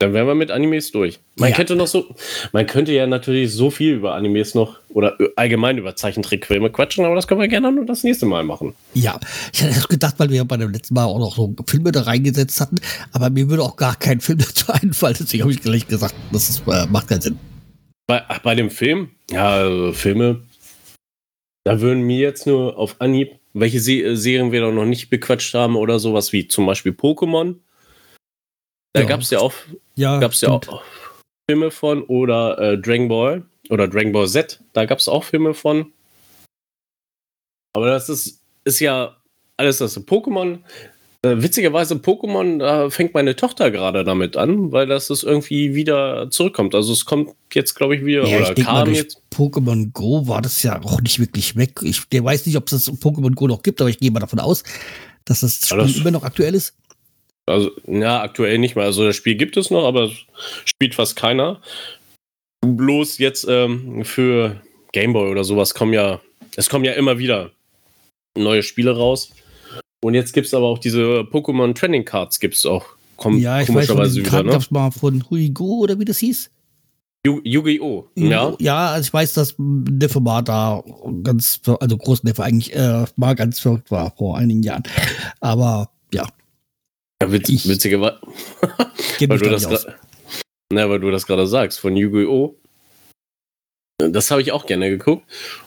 Dann 0.00 0.12
wären 0.12 0.26
wir 0.26 0.34
mit 0.34 0.50
Animes 0.50 0.92
durch. 0.92 1.18
Man 1.36 1.50
ja. 1.50 1.56
könnte 1.56 1.74
noch 1.74 1.86
so, 1.86 2.14
man 2.52 2.66
könnte 2.66 2.92
ja 2.92 3.06
natürlich 3.06 3.52
so 3.52 3.70
viel 3.70 3.94
über 3.94 4.14
Animes 4.14 4.54
noch 4.54 4.78
oder 4.90 5.16
allgemein 5.36 5.78
über 5.78 5.96
Zeichentrickfilme 5.96 6.70
quatschen, 6.70 7.04
aber 7.04 7.14
das 7.14 7.26
können 7.26 7.40
wir 7.40 7.48
gerne 7.48 7.72
nur 7.72 7.84
das 7.84 8.04
nächste 8.04 8.26
Mal 8.26 8.44
machen. 8.44 8.74
Ja, 8.94 9.18
ich 9.52 9.62
hatte 9.62 9.74
das 9.74 9.88
gedacht, 9.88 10.14
weil 10.18 10.30
wir 10.30 10.36
ja 10.36 10.44
bei 10.44 10.56
dem 10.56 10.70
letzten 10.70 10.94
Mal 10.94 11.04
auch 11.04 11.18
noch 11.18 11.34
so 11.34 11.54
Filme 11.66 11.92
da 11.92 12.02
reingesetzt 12.02 12.60
hatten, 12.60 12.76
aber 13.12 13.30
mir 13.30 13.48
würde 13.50 13.62
auch 13.62 13.76
gar 13.76 13.96
kein 13.96 14.20
Film 14.20 14.38
dazu 14.46 14.72
einfallen, 14.72 15.16
deswegen 15.18 15.42
habe 15.42 15.52
ich 15.52 15.62
gleich 15.62 15.86
gesagt, 15.86 16.14
das 16.32 16.48
ist, 16.48 16.62
äh, 16.68 16.86
macht 16.86 17.08
keinen 17.08 17.20
Sinn. 17.20 17.38
Bei, 18.06 18.22
ach, 18.28 18.38
bei 18.38 18.54
dem 18.54 18.70
Film, 18.70 19.10
ja, 19.30 19.48
also 19.48 19.92
Filme, 19.92 20.42
da 21.64 21.80
würden 21.80 22.02
mir 22.02 22.18
jetzt 22.18 22.46
nur 22.46 22.78
auf 22.78 22.96
Anhieb, 23.00 23.37
welche 23.54 23.80
Se 23.80 24.16
Serien 24.16 24.52
wir 24.52 24.70
noch 24.70 24.84
nicht 24.84 25.10
bequatscht 25.10 25.54
haben 25.54 25.76
oder 25.76 25.98
sowas 25.98 26.32
wie 26.32 26.48
zum 26.48 26.66
Beispiel 26.66 26.92
Pokémon. 26.92 27.56
Da 28.92 29.02
ja. 29.02 29.06
gab 29.06 29.20
es 29.20 29.30
ja 29.30 29.40
auch, 29.40 29.52
ja, 29.96 30.18
gab's 30.18 30.40
ja 30.40 30.50
auch 30.50 30.82
Filme 31.48 31.70
von 31.70 32.02
oder 32.04 32.58
äh, 32.58 32.78
Dragon 32.78 33.08
Ball 33.08 33.44
oder 33.70 33.88
Dragon 33.88 34.12
Ball 34.12 34.28
Z, 34.28 34.62
da 34.72 34.84
gab 34.84 34.98
es 34.98 35.08
auch 35.08 35.24
Filme 35.24 35.54
von. 35.54 35.92
Aber 37.74 37.86
das 37.86 38.08
ist, 38.08 38.42
ist 38.64 38.80
ja 38.80 39.16
alles 39.56 39.78
das 39.78 39.98
Pokémon. 39.98 40.60
Äh, 41.26 41.42
witzigerweise 41.42 41.96
Pokémon, 41.96 42.58
da 42.58 42.90
fängt 42.90 43.12
meine 43.12 43.34
Tochter 43.34 43.72
gerade 43.72 44.04
damit 44.04 44.36
an, 44.36 44.70
weil 44.70 44.86
das 44.86 45.10
ist 45.10 45.24
irgendwie 45.24 45.74
wieder 45.74 46.30
zurückkommt. 46.30 46.76
Also 46.76 46.92
es 46.92 47.04
kommt 47.06 47.30
jetzt, 47.52 47.74
glaube 47.74 47.96
ich, 47.96 48.04
wieder 48.04 48.24
Ja, 48.24 48.36
oder 48.38 48.52
ich 48.52 48.58
mal, 48.58 48.64
kam 48.64 48.84
durch 48.84 48.98
jetzt. 48.98 49.22
Pokémon 49.34 49.90
Go 49.92 50.28
war 50.28 50.42
das 50.42 50.62
ja 50.62 50.80
auch 50.80 51.00
nicht 51.00 51.18
wirklich 51.18 51.56
weg. 51.56 51.80
Ich 51.82 52.08
der 52.10 52.22
weiß 52.22 52.46
nicht, 52.46 52.56
ob 52.56 52.70
es 52.70 52.84
das 52.84 53.00
Pokémon 53.00 53.34
Go 53.34 53.48
noch 53.48 53.62
gibt, 53.62 53.80
aber 53.80 53.90
ich 53.90 53.98
gehe 53.98 54.12
mal 54.12 54.20
davon 54.20 54.38
aus, 54.38 54.62
dass 55.24 55.40
das 55.40 55.66
Spiel 55.66 55.78
das- 55.78 55.96
immer 55.96 56.12
noch 56.12 56.22
aktuell 56.22 56.54
ist. 56.54 56.74
Also, 57.46 57.70
ja, 57.86 58.20
aktuell 58.22 58.58
nicht 58.58 58.76
mehr. 58.76 58.84
Also 58.84 59.04
das 59.06 59.16
Spiel 59.16 59.34
gibt 59.34 59.56
es 59.56 59.70
noch, 59.70 59.86
aber 59.86 60.04
es 60.04 60.12
spielt 60.66 60.94
fast 60.94 61.16
keiner. 61.16 61.60
Bloß 62.64 63.18
jetzt 63.18 63.46
ähm, 63.48 64.04
für 64.04 64.60
Gameboy 64.92 65.30
oder 65.30 65.44
sowas 65.44 65.74
kommen 65.74 65.94
ja, 65.94 66.20
es 66.56 66.68
kommen 66.68 66.84
ja 66.84 66.92
immer 66.92 67.18
wieder 67.18 67.50
neue 68.36 68.62
Spiele 68.62 68.94
raus. 68.96 69.32
Und 70.04 70.14
jetzt 70.14 70.32
gibt 70.32 70.46
es 70.46 70.54
aber 70.54 70.66
auch 70.66 70.78
diese 70.78 71.20
Pokémon 71.22 71.74
Trending 71.74 72.04
Cards, 72.04 72.38
gibt 72.40 72.54
es 72.54 72.64
auch. 72.66 72.84
Kommen 73.16 73.38
ja, 73.40 73.60
ich 73.60 73.68
weiß, 73.68 73.74
komischerweise 73.88 74.14
diesen 74.20 74.26
wieder, 74.26 74.42
ne? 74.44 74.52
gab 74.52 74.60
es 74.62 74.70
mal 74.70 74.90
von 74.92 75.24
Huigo 75.28 75.78
oder 75.80 75.98
wie 75.98 76.04
das 76.04 76.18
hieß. 76.18 76.50
Yu- 77.26 77.40
Yu-Gi-Oh! 77.42 78.06
Ja. 78.14 78.54
Ja, 78.60 78.90
also 78.90 79.08
ich 79.08 79.12
weiß, 79.12 79.34
dass 79.34 79.54
Neffe 79.58 80.20
mal 80.20 80.42
da 80.42 80.84
ganz, 81.24 81.60
also 81.80 81.96
Großneffe 81.96 82.44
eigentlich 82.44 82.72
äh, 82.76 83.06
mal 83.16 83.34
ganz 83.34 83.58
verrückt 83.58 83.90
war 83.90 84.12
vor 84.16 84.38
einigen 84.38 84.62
Jahren. 84.62 84.84
Aber 85.40 85.90
ja, 86.14 86.28
ja 87.20 87.32
witz, 87.32 87.48
Ich- 87.48 87.64
geht 87.64 87.90
weil 88.00 88.08
mich 89.38 89.42
du 89.42 89.50
da 89.50 89.50
das 89.50 89.86
Na, 90.72 90.88
weil 90.88 91.00
du 91.00 91.10
das 91.10 91.26
gerade 91.26 91.48
sagst, 91.48 91.80
von 91.80 91.96
Yu-Gi-Oh! 91.96 92.54
Das 93.98 94.30
habe 94.30 94.40
ich 94.40 94.52
auch 94.52 94.66
gerne 94.66 94.88
geguckt. 94.90 95.24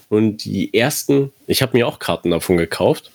Und 0.07 0.45
die 0.45 0.73
ersten, 0.73 1.33
ich 1.47 1.61
habe 1.61 1.77
mir 1.77 1.85
auch 1.85 1.99
Karten 1.99 2.31
davon 2.31 2.55
gekauft. 2.55 3.11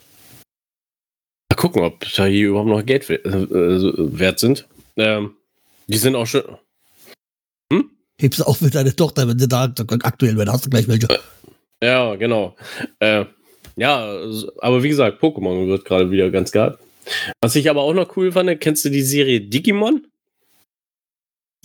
Gucken, 1.57 1.83
ob 1.83 2.05
da 2.15 2.27
hier 2.27 2.49
überhaupt 2.49 2.69
noch 2.69 2.85
Geld 2.85 3.09
we- 3.09 3.15
äh, 3.25 4.19
wert 4.19 4.39
sind. 4.39 4.67
Ähm, 4.97 5.35
die 5.89 5.97
sind 5.97 6.15
auch 6.17 6.27
schon. 6.27 6.43
Hebst 8.19 8.41
du 8.41 8.45
auf 8.45 8.61
mit 8.63 8.75
deiner 8.75 8.95
Tochter, 8.97 9.29
wenn 9.29 9.39
sie 9.39 9.49
da 9.49 9.73
aktuell 10.03 10.37
werden, 10.39 10.51
hast 10.51 10.65
du 10.65 10.71
gleich 10.71 10.89
welche. 10.89 11.07
Ja, 11.83 12.15
genau. 12.17 12.57
Äh, 12.99 13.27
ja, 13.77 14.19
aber 14.61 14.83
wie 14.83 14.89
gesagt, 14.89 15.23
Pokémon 15.23 15.67
wird 15.67 15.85
gerade 15.85 16.11
wieder 16.11 16.31
ganz 16.31 16.51
geil. 16.51 16.79
Was 17.43 17.55
ich 17.57 17.69
aber 17.69 17.83
auch 17.83 17.93
noch 17.93 18.17
cool 18.17 18.33
fand, 18.33 18.59
kennst 18.61 18.85
du 18.87 18.89
die 18.91 19.03
Serie 19.03 19.43
Digimon? 19.43 20.07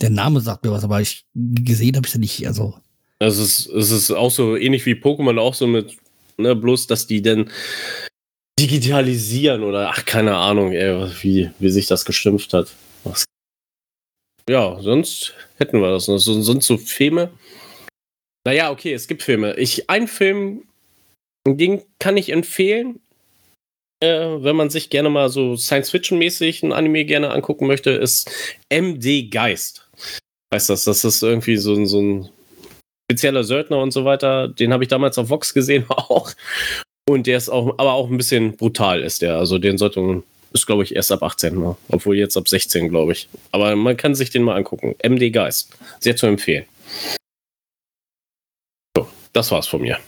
Der 0.02 0.10
Name 0.10 0.40
sagt 0.40 0.64
mir 0.64 0.72
was, 0.72 0.84
aber 0.84 1.00
ich 1.00 1.24
gesehen 1.34 1.96
habe 1.96 2.06
ich 2.06 2.12
sie 2.12 2.18
nicht. 2.18 2.46
Also 2.46 2.74
Das 3.18 3.38
ist, 3.38 3.66
es 3.68 3.90
ist 3.90 4.10
auch 4.10 4.30
so 4.30 4.56
ähnlich 4.56 4.84
wie 4.84 4.92
Pokémon, 4.94 5.38
auch 5.40 5.54
so 5.54 5.66
mit, 5.66 5.96
ne, 6.36 6.54
bloß, 6.54 6.86
dass 6.86 7.06
die 7.06 7.22
dann 7.22 7.50
digitalisieren 8.58 9.62
oder 9.62 9.90
ach, 9.90 10.04
keine 10.04 10.36
Ahnung, 10.36 10.72
ey, 10.72 11.10
wie, 11.22 11.50
wie 11.58 11.70
sich 11.70 11.86
das 11.86 12.04
geschimpft 12.04 12.52
hat. 12.52 12.72
Was- 13.04 13.24
Ja, 14.48 14.80
sonst 14.80 15.34
hätten 15.58 15.80
wir 15.80 15.90
das. 15.90 16.04
So- 16.06 16.18
Sonst 16.18 16.66
so 16.66 16.76
Filme. 16.78 17.30
Naja, 18.46 18.70
okay, 18.70 18.92
es 18.92 19.06
gibt 19.06 19.22
Filme. 19.22 19.56
Ich, 19.56 19.88
ein 19.88 20.08
Film, 20.08 20.64
den 21.46 21.82
kann 21.98 22.16
ich 22.16 22.30
empfehlen, 22.30 23.00
äh, 24.02 24.08
wenn 24.42 24.56
man 24.56 24.68
sich 24.70 24.90
gerne 24.90 25.10
mal 25.10 25.28
so 25.28 25.56
Science-Fiction-mäßig 25.56 26.62
ein 26.64 26.72
Anime 26.72 27.04
gerne 27.04 27.30
angucken 27.30 27.68
möchte, 27.68 27.90
ist 27.90 28.30
MD 28.68 29.28
Geist. 29.30 29.88
Heißt 30.52 30.68
das, 30.70 30.84
das 30.84 31.04
ist 31.04 31.22
irgendwie 31.22 31.56
so, 31.56 31.84
so 31.84 32.00
ein 32.00 32.28
spezieller 33.08 33.44
Söldner 33.44 33.78
und 33.78 33.92
so 33.92 34.04
weiter. 34.04 34.48
Den 34.48 34.72
habe 34.72 34.82
ich 34.84 34.88
damals 34.88 35.18
auf 35.18 35.30
Vox 35.30 35.54
gesehen 35.54 35.86
auch. 35.88 36.32
Und 37.08 37.26
der 37.26 37.36
ist 37.36 37.48
auch, 37.48 37.78
aber 37.78 37.92
auch 37.92 38.10
ein 38.10 38.16
bisschen 38.16 38.56
brutal 38.56 39.02
ist 39.02 39.22
der. 39.22 39.36
Also 39.36 39.58
den 39.58 39.78
sollte 39.78 40.00
man, 40.00 40.22
ist 40.52 40.66
glaube 40.66 40.84
ich 40.84 40.94
erst 40.94 41.10
ab 41.12 41.22
18, 41.22 41.58
ne? 41.58 41.76
obwohl 41.88 42.16
jetzt 42.16 42.36
ab 42.36 42.48
16, 42.48 42.88
glaube 42.88 43.12
ich. 43.12 43.28
Aber 43.50 43.74
man 43.76 43.96
kann 43.96 44.14
sich 44.14 44.30
den 44.30 44.42
mal 44.42 44.56
angucken. 44.56 44.94
MD 45.02 45.30
Geist. 45.32 45.76
Sehr 46.00 46.16
zu 46.16 46.26
empfehlen. 46.26 46.64
So, 48.96 49.08
das 49.32 49.50
war's 49.50 49.66
von 49.66 49.82
mir. 49.82 49.98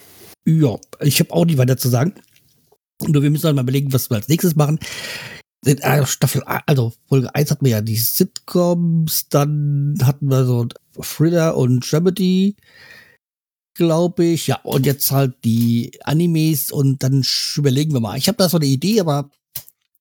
ja, 0.45 0.77
ich 1.01 1.19
habe 1.19 1.33
auch 1.33 1.45
nicht 1.45 1.57
weiter 1.57 1.77
zu 1.77 1.89
sagen. 1.89 2.13
Nur 3.05 3.23
wir 3.23 3.29
müssen 3.29 3.45
halt 3.45 3.55
mal 3.55 3.63
überlegen, 3.63 3.91
was 3.91 4.09
wir 4.09 4.15
als 4.15 4.29
nächstes 4.29 4.55
machen. 4.55 4.79
In, 5.65 5.79
äh, 5.79 6.05
Staffel, 6.05 6.43
also 6.45 6.93
Folge 7.09 7.33
1 7.33 7.51
hatten 7.51 7.65
wir 7.65 7.71
ja 7.71 7.81
die 7.81 7.97
Sitcoms, 7.97 9.27
dann 9.29 9.97
hatten 10.03 10.27
wir 10.27 10.45
so 10.45 10.67
Thriller 11.01 11.57
und 11.57 11.79
Dramedy, 11.91 12.55
glaube 13.75 14.25
ich. 14.25 14.47
Ja, 14.47 14.59
und 14.63 14.85
jetzt 14.85 15.11
halt 15.11 15.35
die 15.43 15.91
Animes 16.03 16.71
und 16.71 17.03
dann 17.03 17.23
überlegen 17.55 17.93
wir 17.93 17.99
mal. 17.99 18.17
Ich 18.17 18.27
habe 18.27 18.37
da 18.37 18.49
so 18.49 18.57
eine 18.57 18.65
Idee, 18.65 18.99
aber 18.99 19.29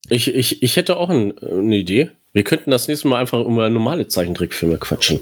Ich, 0.09 0.29
ich, 0.29 0.63
ich 0.63 0.77
hätte 0.77 0.97
auch 0.97 1.11
ein, 1.11 1.37
eine 1.39 1.77
Idee. 1.77 2.11
Wir 2.33 2.45
könnten 2.45 2.71
das 2.71 2.89
nächste 2.89 3.09
Mal 3.09 3.21
einfach 3.21 3.41
über 3.45 3.69
normale 3.71 4.09
Zeichentrickfilme 4.09 4.79
quatschen. 4.79 5.21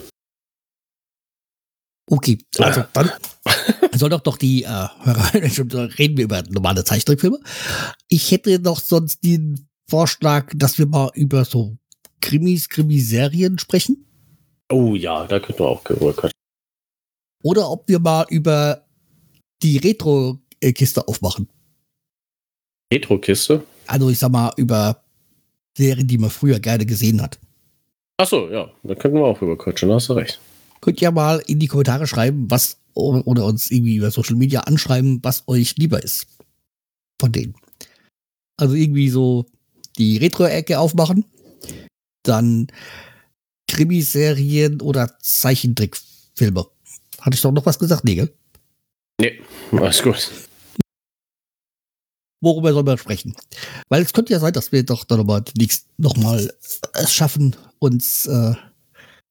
okay, 2.10 2.38
also 2.58 2.84
dann 2.92 3.10
soll 3.94 4.10
doch 4.10 4.20
doch 4.20 4.36
die 4.38 4.62
äh, 4.62 4.66
Hörer, 4.66 5.34
reden 5.98 6.16
wir 6.16 6.24
über 6.24 6.42
normale 6.48 6.84
Zeichentrickfilme. 6.84 7.38
Ich 8.08 8.30
hätte 8.30 8.60
doch 8.60 8.80
sonst 8.80 9.24
den 9.24 9.68
Vorschlag, 9.88 10.50
dass 10.54 10.78
wir 10.78 10.86
mal 10.86 11.10
über 11.14 11.44
so 11.44 11.76
Krimis, 12.20 12.68
Krimiserien 12.68 13.58
sprechen. 13.58 14.06
Oh 14.70 14.94
ja, 14.94 15.26
da 15.26 15.38
könnten 15.38 15.60
wir 15.60 15.68
auch 15.68 15.84
drüber 15.84 16.14
quatschen. 16.14 16.41
Oder 17.42 17.70
ob 17.70 17.88
wir 17.88 17.98
mal 17.98 18.26
über 18.30 18.84
die 19.62 19.78
Retro-Kiste 19.78 21.06
aufmachen. 21.06 21.48
Retro-Kiste. 22.92 23.64
Also 23.86 24.10
ich 24.10 24.18
sag 24.18 24.30
mal 24.30 24.52
über 24.56 25.02
Serien, 25.76 26.06
die 26.06 26.18
man 26.18 26.30
früher 26.30 26.60
gerne 26.60 26.86
gesehen 26.86 27.22
hat. 27.22 27.38
Achso, 28.18 28.48
ja, 28.50 28.70
da 28.82 28.94
könnten 28.94 29.18
wir 29.18 29.24
auch 29.24 29.38
drüber 29.38 29.56
quatschen, 29.56 29.88
da 29.88 29.96
hast 29.96 30.08
du 30.08 30.12
recht. 30.12 30.40
Könnt 30.80 31.00
ihr 31.00 31.10
mal 31.10 31.42
in 31.46 31.58
die 31.58 31.66
Kommentare 31.66 32.06
schreiben, 32.06 32.50
was 32.50 32.78
oder 32.94 33.46
uns 33.46 33.70
irgendwie 33.70 33.96
über 33.96 34.10
Social 34.10 34.36
Media 34.36 34.60
anschreiben, 34.60 35.20
was 35.22 35.44
euch 35.46 35.76
lieber 35.76 36.02
ist. 36.02 36.26
Von 37.20 37.32
denen. 37.32 37.54
Also 38.56 38.74
irgendwie 38.74 39.08
so 39.08 39.46
die 39.96 40.18
Retro-Ecke 40.18 40.78
aufmachen, 40.78 41.24
dann 42.22 42.66
Krimiserien 43.68 44.80
oder 44.80 45.18
Zeichentrickfilme. 45.20 46.66
Hatte 47.22 47.34
ich 47.34 47.40
doch 47.40 47.52
noch 47.52 47.64
was 47.64 47.78
gesagt? 47.78 48.04
Nee, 48.04 48.16
gell? 48.16 48.32
Nee, 49.20 49.40
alles 49.72 50.02
gut. 50.02 50.30
worüber 52.42 52.72
soll 52.72 52.82
man 52.82 52.98
sprechen? 52.98 53.34
Weil 53.88 54.02
es 54.02 54.12
könnte 54.12 54.32
ja 54.32 54.40
sein, 54.40 54.52
dass 54.52 54.72
wir 54.72 54.82
doch 54.82 55.04
dann 55.04 55.24
nochmal 55.96 56.52
es 56.94 57.14
schaffen, 57.14 57.56
uns 57.78 58.26
äh, 58.26 58.54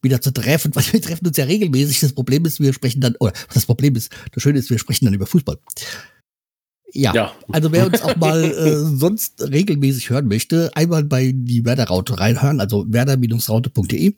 wieder 0.01 0.21
zu 0.21 0.31
treffen, 0.31 0.71
weil 0.75 0.85
wir 0.91 1.01
treffen 1.01 1.27
uns 1.27 1.37
ja 1.37 1.45
regelmäßig. 1.45 1.99
Das 1.99 2.13
Problem 2.13 2.45
ist, 2.45 2.59
wir 2.59 2.73
sprechen 2.73 3.01
dann, 3.01 3.15
oder 3.19 3.33
das 3.53 3.65
Problem 3.65 3.95
ist, 3.95 4.11
das 4.31 4.41
Schöne 4.41 4.59
ist, 4.59 4.69
wir 4.69 4.79
sprechen 4.79 5.05
dann 5.05 5.13
über 5.13 5.27
Fußball. 5.27 5.57
Ja, 6.93 7.13
Ja, 7.13 7.35
also 7.49 7.71
wer 7.71 7.85
uns 7.85 8.01
auch 8.01 8.15
mal 8.17 8.43
äh, 8.43 8.75
sonst 8.97 9.41
regelmäßig 9.41 10.09
hören 10.09 10.27
möchte, 10.27 10.71
einmal 10.75 11.03
bei 11.03 11.31
die 11.33 11.63
Werder-Raute 11.63 12.19
reinhören, 12.19 12.59
also 12.59 12.85
werder-raute.de. 12.91 14.15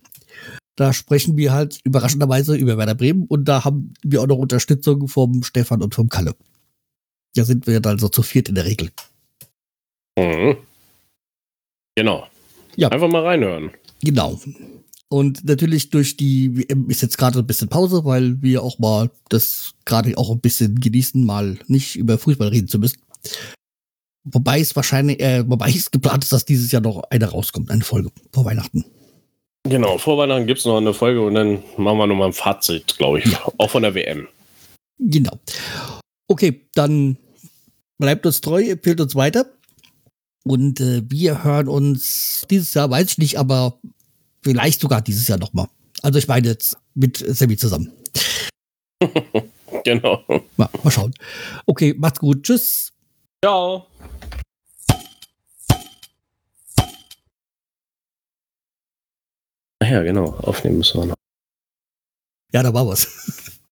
Da 0.75 0.91
sprechen 0.93 1.37
wir 1.37 1.53
halt 1.53 1.79
überraschenderweise 1.83 2.55
über 2.55 2.77
Werder 2.77 2.95
Bremen 2.95 3.25
und 3.27 3.45
da 3.45 3.63
haben 3.63 3.93
wir 4.01 4.21
auch 4.21 4.27
noch 4.27 4.37
Unterstützung 4.37 5.07
vom 5.07 5.43
Stefan 5.43 5.81
und 5.81 5.93
vom 5.93 6.09
Kalle. 6.09 6.35
Da 7.35 7.43
sind 7.43 7.67
wir 7.67 7.79
dann 7.79 7.99
so 7.99 8.09
zu 8.09 8.23
viert 8.23 8.49
in 8.49 8.55
der 8.55 8.65
Regel. 8.65 8.91
Mhm. 10.17 10.57
Genau. 11.95 12.27
Ja. 12.75 12.89
Einfach 12.89 13.09
mal 13.09 13.23
reinhören. 13.23 13.71
Genau. 14.01 14.39
Und 15.09 15.43
natürlich 15.45 15.91
durch 15.91 16.17
die 16.17 16.57
WM 16.57 16.89
ist 16.89 17.03
jetzt 17.03 17.19
gerade 17.19 17.37
ein 17.37 17.45
bisschen 17.45 17.69
Pause, 17.69 18.03
weil 18.03 18.41
wir 18.41 18.63
auch 18.63 18.79
mal 18.79 19.11
das 19.29 19.75
gerade 19.85 20.17
auch 20.17 20.31
ein 20.31 20.39
bisschen 20.39 20.79
genießen, 20.79 21.23
mal 21.23 21.59
nicht 21.67 21.95
über 21.95 22.17
Fußball 22.17 22.47
reden 22.47 22.67
zu 22.67 22.79
müssen. 22.79 22.97
Wobei 24.23 24.59
es 24.59 24.75
wahrscheinlich, 24.75 25.19
äh, 25.19 25.47
wobei 25.47 25.69
es 25.69 25.91
geplant 25.91 26.23
ist, 26.23 26.33
dass 26.33 26.45
dieses 26.45 26.71
Jahr 26.71 26.81
noch 26.81 27.03
eine 27.11 27.25
rauskommt, 27.25 27.69
eine 27.69 27.83
Folge 27.83 28.09
vor 28.31 28.45
Weihnachten. 28.45 28.85
Genau, 29.63 29.97
vor 29.97 30.17
Weihnachten 30.17 30.45
gibt 30.45 30.59
es 30.59 30.65
noch 30.65 30.77
eine 30.77 30.93
Folge 30.93 31.21
und 31.21 31.35
dann 31.35 31.63
machen 31.77 31.97
wir 31.97 32.07
nochmal 32.07 32.27
ein 32.27 32.33
Fazit, 32.33 32.97
glaube 32.97 33.19
ich. 33.19 33.37
Auch 33.57 33.69
von 33.69 33.83
der 33.83 33.95
WM. 33.95 34.27
Genau. 34.99 35.39
Okay, 36.27 36.61
dann 36.75 37.17
bleibt 37.97 38.25
uns 38.25 38.41
treu, 38.41 38.63
empfiehlt 38.63 38.99
uns 38.99 39.15
weiter. 39.15 39.45
Und 40.43 40.81
äh, 40.81 41.01
wir 41.09 41.43
hören 41.43 41.69
uns 41.69 42.45
dieses 42.49 42.73
Jahr, 42.73 42.89
weiß 42.89 43.11
ich 43.11 43.17
nicht, 43.17 43.39
aber 43.39 43.79
vielleicht 44.41 44.81
sogar 44.81 45.01
dieses 45.01 45.27
Jahr 45.27 45.39
nochmal. 45.39 45.67
Also 46.01 46.19
ich 46.19 46.27
meine 46.27 46.49
jetzt 46.49 46.77
mit 46.93 47.17
Sammy 47.17 47.57
zusammen. 47.57 47.91
Genau. 49.83 50.23
Mal, 50.55 50.69
mal 50.81 50.91
schauen. 50.91 51.13
Okay, 51.65 51.93
macht's 51.97 52.19
gut. 52.19 52.43
Tschüss. 52.43 52.93
Ciao. 53.43 53.87
Ja, 59.89 60.01
genau. 60.03 60.33
Aufnehmen 60.41 60.77
müssen 60.77 60.99
wir 61.01 61.05
noch. 61.07 61.15
Ja, 62.51 62.63
da 62.63 62.73
war 62.73 62.87
was. 62.87 63.51